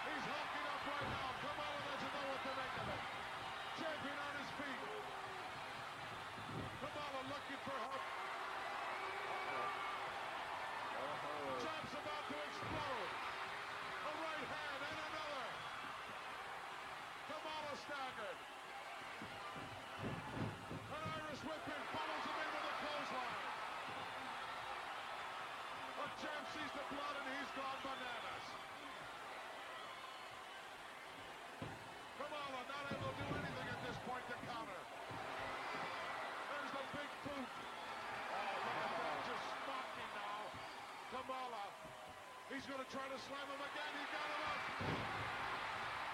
He's 0.10 0.26
hulking 0.26 0.66
up 0.74 0.82
right 0.90 1.10
now. 1.14 1.28
Kamala 1.38 1.80
doesn't 1.86 2.14
know 2.18 2.26
what 2.34 2.42
to 2.42 2.52
make 2.58 2.76
of 2.82 2.88
it. 2.98 3.04
Champion 3.78 4.18
on 4.26 4.34
his 4.42 4.50
feet. 4.58 4.82
Kamala 6.82 7.22
looking 7.30 7.62
for 7.62 7.78
help. 7.78 8.17
Champ's 11.58 11.90
about 11.90 12.26
to 12.30 12.38
explode. 12.38 13.10
A 14.06 14.14
right 14.14 14.46
hand 14.46 14.78
and 14.78 14.98
another. 15.10 15.46
Kamala 17.34 17.74
staggered. 17.82 18.40
An 20.94 21.02
Irish 21.18 21.42
whipping 21.42 21.84
follows 21.98 22.26
him 22.30 22.38
in 22.38 22.50
with 22.54 22.62
a 22.62 22.76
clothesline. 22.78 23.42
The 25.98 26.08
champ 26.22 26.46
sees 26.54 26.72
the 26.78 26.86
blood 26.94 27.16
and 27.18 27.26
he's 27.26 27.52
gone 27.58 27.80
bananas. 27.82 28.46
Kamala 32.22 32.62
not 32.70 32.86
able 32.86 33.14
to 33.18 33.18
do 33.18 33.28
anything 33.34 33.68
at 33.74 33.82
this 33.82 33.98
point 34.06 34.26
to 34.30 34.38
counter. 34.46 34.82
There's 36.54 36.70
the 36.70 36.86
big 37.02 37.10
boot. 37.26 37.50
Oh, 37.50 38.46
look 38.62 38.78
at 38.78 38.94
that, 38.94 39.18
just 39.26 39.46
smocking 39.66 40.12
now. 40.14 40.38
Kamala, 41.28 41.68
he's 42.48 42.64
going 42.72 42.80
to 42.80 42.88
try 42.88 43.04
to 43.04 43.20
slam 43.28 43.48
him 43.52 43.60
again. 43.60 43.92
He 44.00 44.06
got 44.16 44.28
him 44.32 44.44
up. 44.48 44.64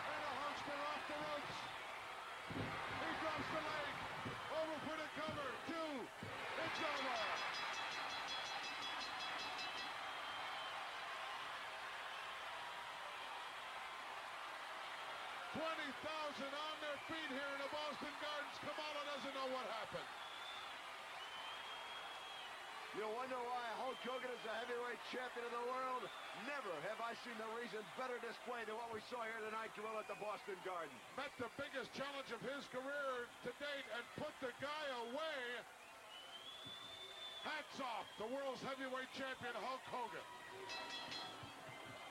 And 0.10 0.20
the 0.26 0.32
Hulkster 0.42 0.74
off 0.90 1.04
the 1.06 1.18
ropes. 1.22 1.58
He 2.58 3.10
drops 3.22 3.46
the 3.54 3.62
leg. 3.62 3.94
Over 4.58 4.78
for 4.90 4.98
the 4.98 5.10
cover. 5.14 5.50
Two. 5.70 5.94
It's 6.02 6.82
over. 6.82 7.14
Twenty 15.54 15.90
thousand 16.02 16.54
on 16.58 16.76
their 16.82 16.98
feet 17.06 17.30
here 17.30 17.52
in 17.54 17.60
the 17.62 17.70
Boston 17.70 18.14
Gardens. 18.18 18.58
Kamala 18.66 19.02
doesn't 19.14 19.34
know 19.38 19.46
what 19.54 19.70
happened. 19.78 20.23
You 22.94 23.10
wonder 23.18 23.40
why 23.50 23.66
Hulk 23.82 23.98
Hogan 24.06 24.30
is 24.30 24.44
the 24.46 24.54
heavyweight 24.54 25.02
champion 25.10 25.50
of 25.50 25.54
the 25.54 25.66
world? 25.66 26.06
Never 26.46 26.74
have 26.86 27.02
I 27.02 27.18
seen 27.26 27.34
the 27.42 27.50
reason 27.58 27.82
better 27.98 28.22
displayed 28.22 28.70
than 28.70 28.78
what 28.78 28.94
we 28.94 29.02
saw 29.10 29.18
here 29.26 29.42
tonight, 29.42 29.74
Gorilla, 29.74 30.06
at 30.06 30.10
the 30.14 30.20
Boston 30.22 30.54
Garden. 30.62 30.94
met 31.18 31.34
the 31.42 31.50
biggest 31.58 31.90
challenge 31.98 32.30
of 32.30 32.38
his 32.46 32.62
career 32.70 33.26
to 33.50 33.52
date 33.58 33.88
and 33.98 34.04
put 34.22 34.30
the 34.46 34.54
guy 34.62 34.86
away. 35.10 35.42
Hats 37.50 37.82
off, 37.82 38.06
the 38.22 38.30
world's 38.30 38.62
heavyweight 38.62 39.10
champion, 39.18 39.58
Hulk 39.58 39.82
Hogan. 39.90 40.28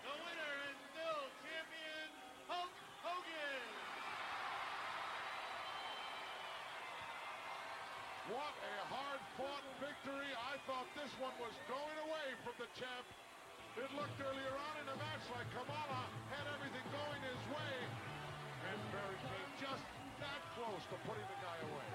The 0.02 0.14
winner 0.18 0.54
and 0.66 0.78
still 0.90 1.22
champion, 1.46 2.08
Hulk 2.50 2.74
Hogan. 3.06 3.62
What 8.32 8.56
a 8.64 8.76
hard-fought 8.88 9.64
victory. 9.76 10.32
I 10.32 10.56
thought 10.64 10.88
this 10.96 11.12
one 11.20 11.36
was 11.36 11.52
going 11.68 11.98
away 12.08 12.32
from 12.40 12.56
the 12.56 12.64
champ. 12.80 13.04
It 13.76 13.92
looked 13.92 14.16
earlier 14.24 14.56
on 14.56 14.74
in 14.80 14.86
the 14.88 14.96
match 14.96 15.20
like 15.36 15.44
Kamala 15.52 16.08
had 16.32 16.48
everything 16.56 16.80
going 16.96 17.20
his 17.28 17.42
way. 17.52 17.76
And 18.72 18.78
Barry 18.88 19.20
came 19.20 19.50
just 19.60 19.84
that 20.24 20.40
close 20.56 20.80
to 20.80 20.96
putting 21.04 21.28
the 21.28 21.38
guy 21.44 21.58
away. 21.60 21.88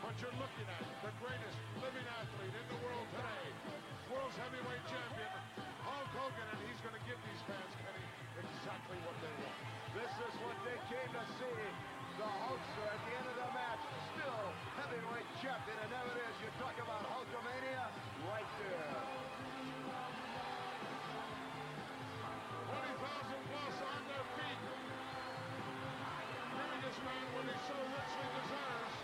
But 0.00 0.16
you're 0.24 0.38
looking 0.40 0.68
at 0.72 0.84
the 1.04 1.12
greatest 1.20 1.60
living 1.84 2.08
athlete 2.24 2.56
in 2.56 2.66
the 2.72 2.80
world 2.88 3.08
today. 3.20 3.46
World's 4.16 4.38
heavyweight 4.48 4.84
champion, 4.88 5.40
Hulk 5.84 6.08
Hogan, 6.16 6.48
and 6.56 6.60
he's 6.64 6.80
going 6.80 6.96
to 6.96 7.04
give 7.04 7.20
these 7.20 7.42
fans, 7.44 7.72
Kenny, 7.84 8.06
exactly 8.40 8.96
what 9.04 9.16
they 9.20 9.34
want. 9.44 9.60
This 9.92 10.12
is 10.24 10.34
what 10.40 10.56
they 10.64 10.78
came 10.88 11.10
to 11.20 11.24
see. 11.36 11.83
The 12.14 12.22
Hulkster 12.22 12.86
at 12.86 13.00
the 13.02 13.12
end 13.18 13.26
of 13.26 13.36
the 13.42 13.50
match, 13.58 13.82
still 14.14 14.46
heavyweight 14.78 15.26
champion, 15.42 15.74
and 15.82 15.90
there 15.90 16.14
it 16.14 16.22
is. 16.30 16.34
You 16.46 16.50
talk 16.62 16.78
about 16.78 17.02
Hulkamania 17.10 17.90
right 18.30 18.50
there. 18.62 18.94
20,000 22.70 23.50
plus 23.50 23.76
on 23.82 24.00
their 24.06 24.26
feet. 24.38 24.60
Giving 26.54 26.82
this 26.86 26.98
man 27.02 27.24
what 27.34 27.44
he 27.50 27.56
so 27.66 27.76
richly 27.82 28.28
deserves. 28.30 28.94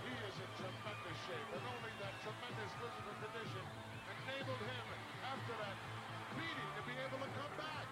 He 0.00 0.12
is 0.16 0.36
in 0.40 0.50
tremendous 0.56 1.18
shape, 1.28 1.50
and 1.60 1.64
only 1.76 1.92
that 2.00 2.14
tremendous 2.24 2.72
physical 2.80 3.14
condition 3.20 3.64
enabled 4.16 4.64
him, 4.64 4.86
after 5.28 5.54
that 5.60 5.76
beating, 6.40 6.70
to 6.72 6.82
be 6.88 6.96
able 7.04 7.20
to 7.20 7.30
come 7.36 7.54
back. 7.60 7.85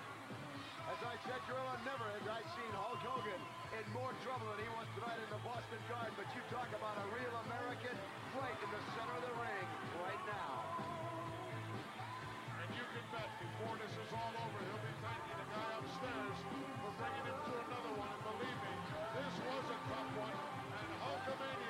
As 0.85 1.01
I 1.01 1.17
said, 1.25 1.41
Gorilla, 1.49 1.81
never 1.89 2.05
have 2.05 2.29
I 2.29 2.45
seen 2.53 2.73
Hulk 2.77 3.01
Hogan 3.01 3.41
in 3.73 3.85
more 3.97 4.13
trouble 4.21 4.45
than 4.53 4.61
he 4.61 4.71
was 4.77 4.85
tonight 4.93 5.17
in 5.17 5.31
the 5.33 5.41
Boston 5.41 5.81
Garden. 5.89 6.13
But 6.13 6.29
you 6.37 6.45
talk 6.53 6.69
about 6.77 7.01
a 7.01 7.07
real 7.09 7.35
American 7.49 7.97
right 8.37 8.59
in 8.61 8.69
the 8.69 8.83
center 8.93 9.15
of 9.17 9.25
the 9.25 9.35
ring 9.41 9.67
right 10.05 10.23
now. 10.29 10.53
And 12.61 12.69
you 12.77 12.85
can 12.85 13.05
bet 13.17 13.31
before 13.41 13.75
this 13.81 13.95
is 13.97 14.11
all 14.13 14.35
over, 14.45 14.59
he'll 14.61 14.85
be 14.85 14.95
thanking 15.01 15.39
the 15.41 15.49
guy 15.57 15.69
upstairs 15.73 16.39
for 16.85 16.93
bringing 17.01 17.27
him 17.33 17.39
to 17.49 17.53
another 17.65 17.93
one. 17.97 18.11
And 18.13 18.23
believe 18.29 18.59
me, 18.61 18.73
this 19.17 19.35
was 19.41 19.65
a 19.73 19.79
tough 19.89 20.11
one. 20.21 20.37
And 20.37 20.91
Hulkamania 21.01 21.64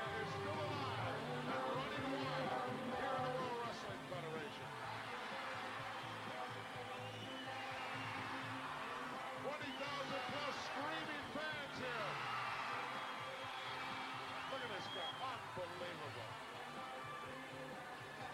Unbelievable. 15.94 16.34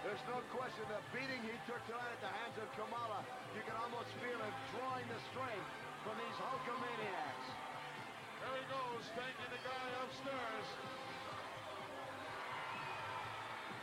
There's 0.00 0.24
no 0.32 0.40
question 0.56 0.80
the 0.88 0.96
beating 1.12 1.44
he 1.44 1.52
took 1.68 1.82
tonight 1.84 2.08
at 2.08 2.22
the 2.24 2.32
hands 2.32 2.56
of 2.56 2.72
Kamala, 2.72 3.20
you 3.52 3.60
can 3.68 3.76
almost 3.76 4.08
feel 4.16 4.38
him 4.40 4.54
drawing 4.72 5.04
the 5.12 5.20
strength 5.28 5.68
from 6.00 6.16
these 6.16 6.36
Hulkamaniacs. 6.40 7.46
There 8.40 8.56
he 8.56 8.64
goes, 8.72 9.04
thanking 9.12 9.50
the 9.52 9.60
guy 9.60 9.86
upstairs. 10.00 10.66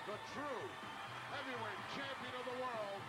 The 0.10 0.18
true 0.34 0.66
heavyweight 1.38 1.82
champion 1.94 2.34
of 2.34 2.46
the 2.50 2.58
world. 2.66 3.02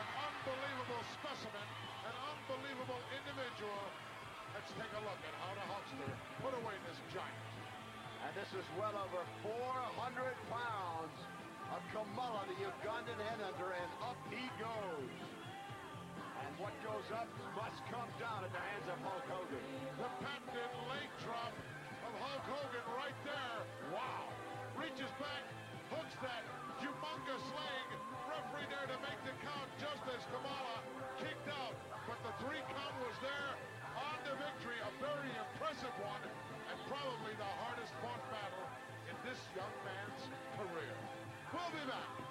An 0.00 0.08
unbelievable 0.16 1.02
specimen, 1.12 1.68
an 2.08 2.16
unbelievable 2.24 3.02
individual. 3.20 3.84
Let's 4.56 4.72
take 4.72 4.92
a 4.96 5.02
look 5.04 5.20
at 5.28 5.34
how 5.44 5.52
the 5.52 5.66
Hulkster 5.68 6.08
put 6.40 6.56
away 6.56 6.72
this 6.88 6.96
giant. 7.12 7.49
And 8.20 8.32
this 8.36 8.52
is 8.52 8.66
well 8.76 8.92
over 8.92 9.22
400 9.42 10.36
pounds 10.52 11.16
of 11.72 11.80
Kamala, 11.88 12.44
the 12.52 12.58
Ugandan 12.60 13.16
headhunter, 13.16 13.72
and 13.72 13.90
up 14.04 14.20
he 14.28 14.44
goes. 14.60 15.12
And 16.44 16.52
what 16.60 16.76
goes 16.84 17.08
up 17.16 17.30
must 17.56 17.80
come 17.88 18.10
down 18.20 18.44
at 18.44 18.52
the 18.52 18.60
hands 18.60 18.86
of 18.92 18.98
Hulk 19.00 19.24
Hogan. 19.24 19.64
The 19.96 20.10
patented 20.20 20.72
leg 20.92 21.08
drop 21.24 21.54
of 22.04 22.12
Hulk 22.20 22.44
Hogan 22.44 22.86
right 22.92 23.18
there. 23.24 23.58
Wow. 23.88 24.28
Reaches 24.76 25.12
back, 25.16 25.44
hooks 25.88 26.16
that 26.20 26.44
humongous 26.84 27.46
leg. 27.56 27.86
Referee 28.28 28.68
there 28.68 28.88
to 28.94 28.98
make 29.00 29.20
the 29.24 29.34
count 29.40 29.68
just 29.80 30.04
as 30.12 30.20
Kamala 30.28 30.76
kicked 31.24 31.48
out. 31.56 31.72
But 32.04 32.20
the 32.20 32.34
three 32.44 32.60
count 32.68 32.96
was 33.00 33.16
there 33.24 33.52
on 33.96 34.16
the 34.28 34.34
victory. 34.36 34.76
A 34.84 34.92
very 35.00 35.32
impressive 35.32 35.94
one 36.04 36.49
and 36.70 36.78
probably 36.86 37.34
the 37.34 37.50
hardest 37.66 37.90
fought 37.98 38.22
battle 38.30 38.66
in 39.10 39.16
this 39.26 39.40
young 39.58 39.74
man's 39.82 40.22
career. 40.54 40.94
We'll 41.52 41.70
be 41.74 41.84
back. 41.90 42.29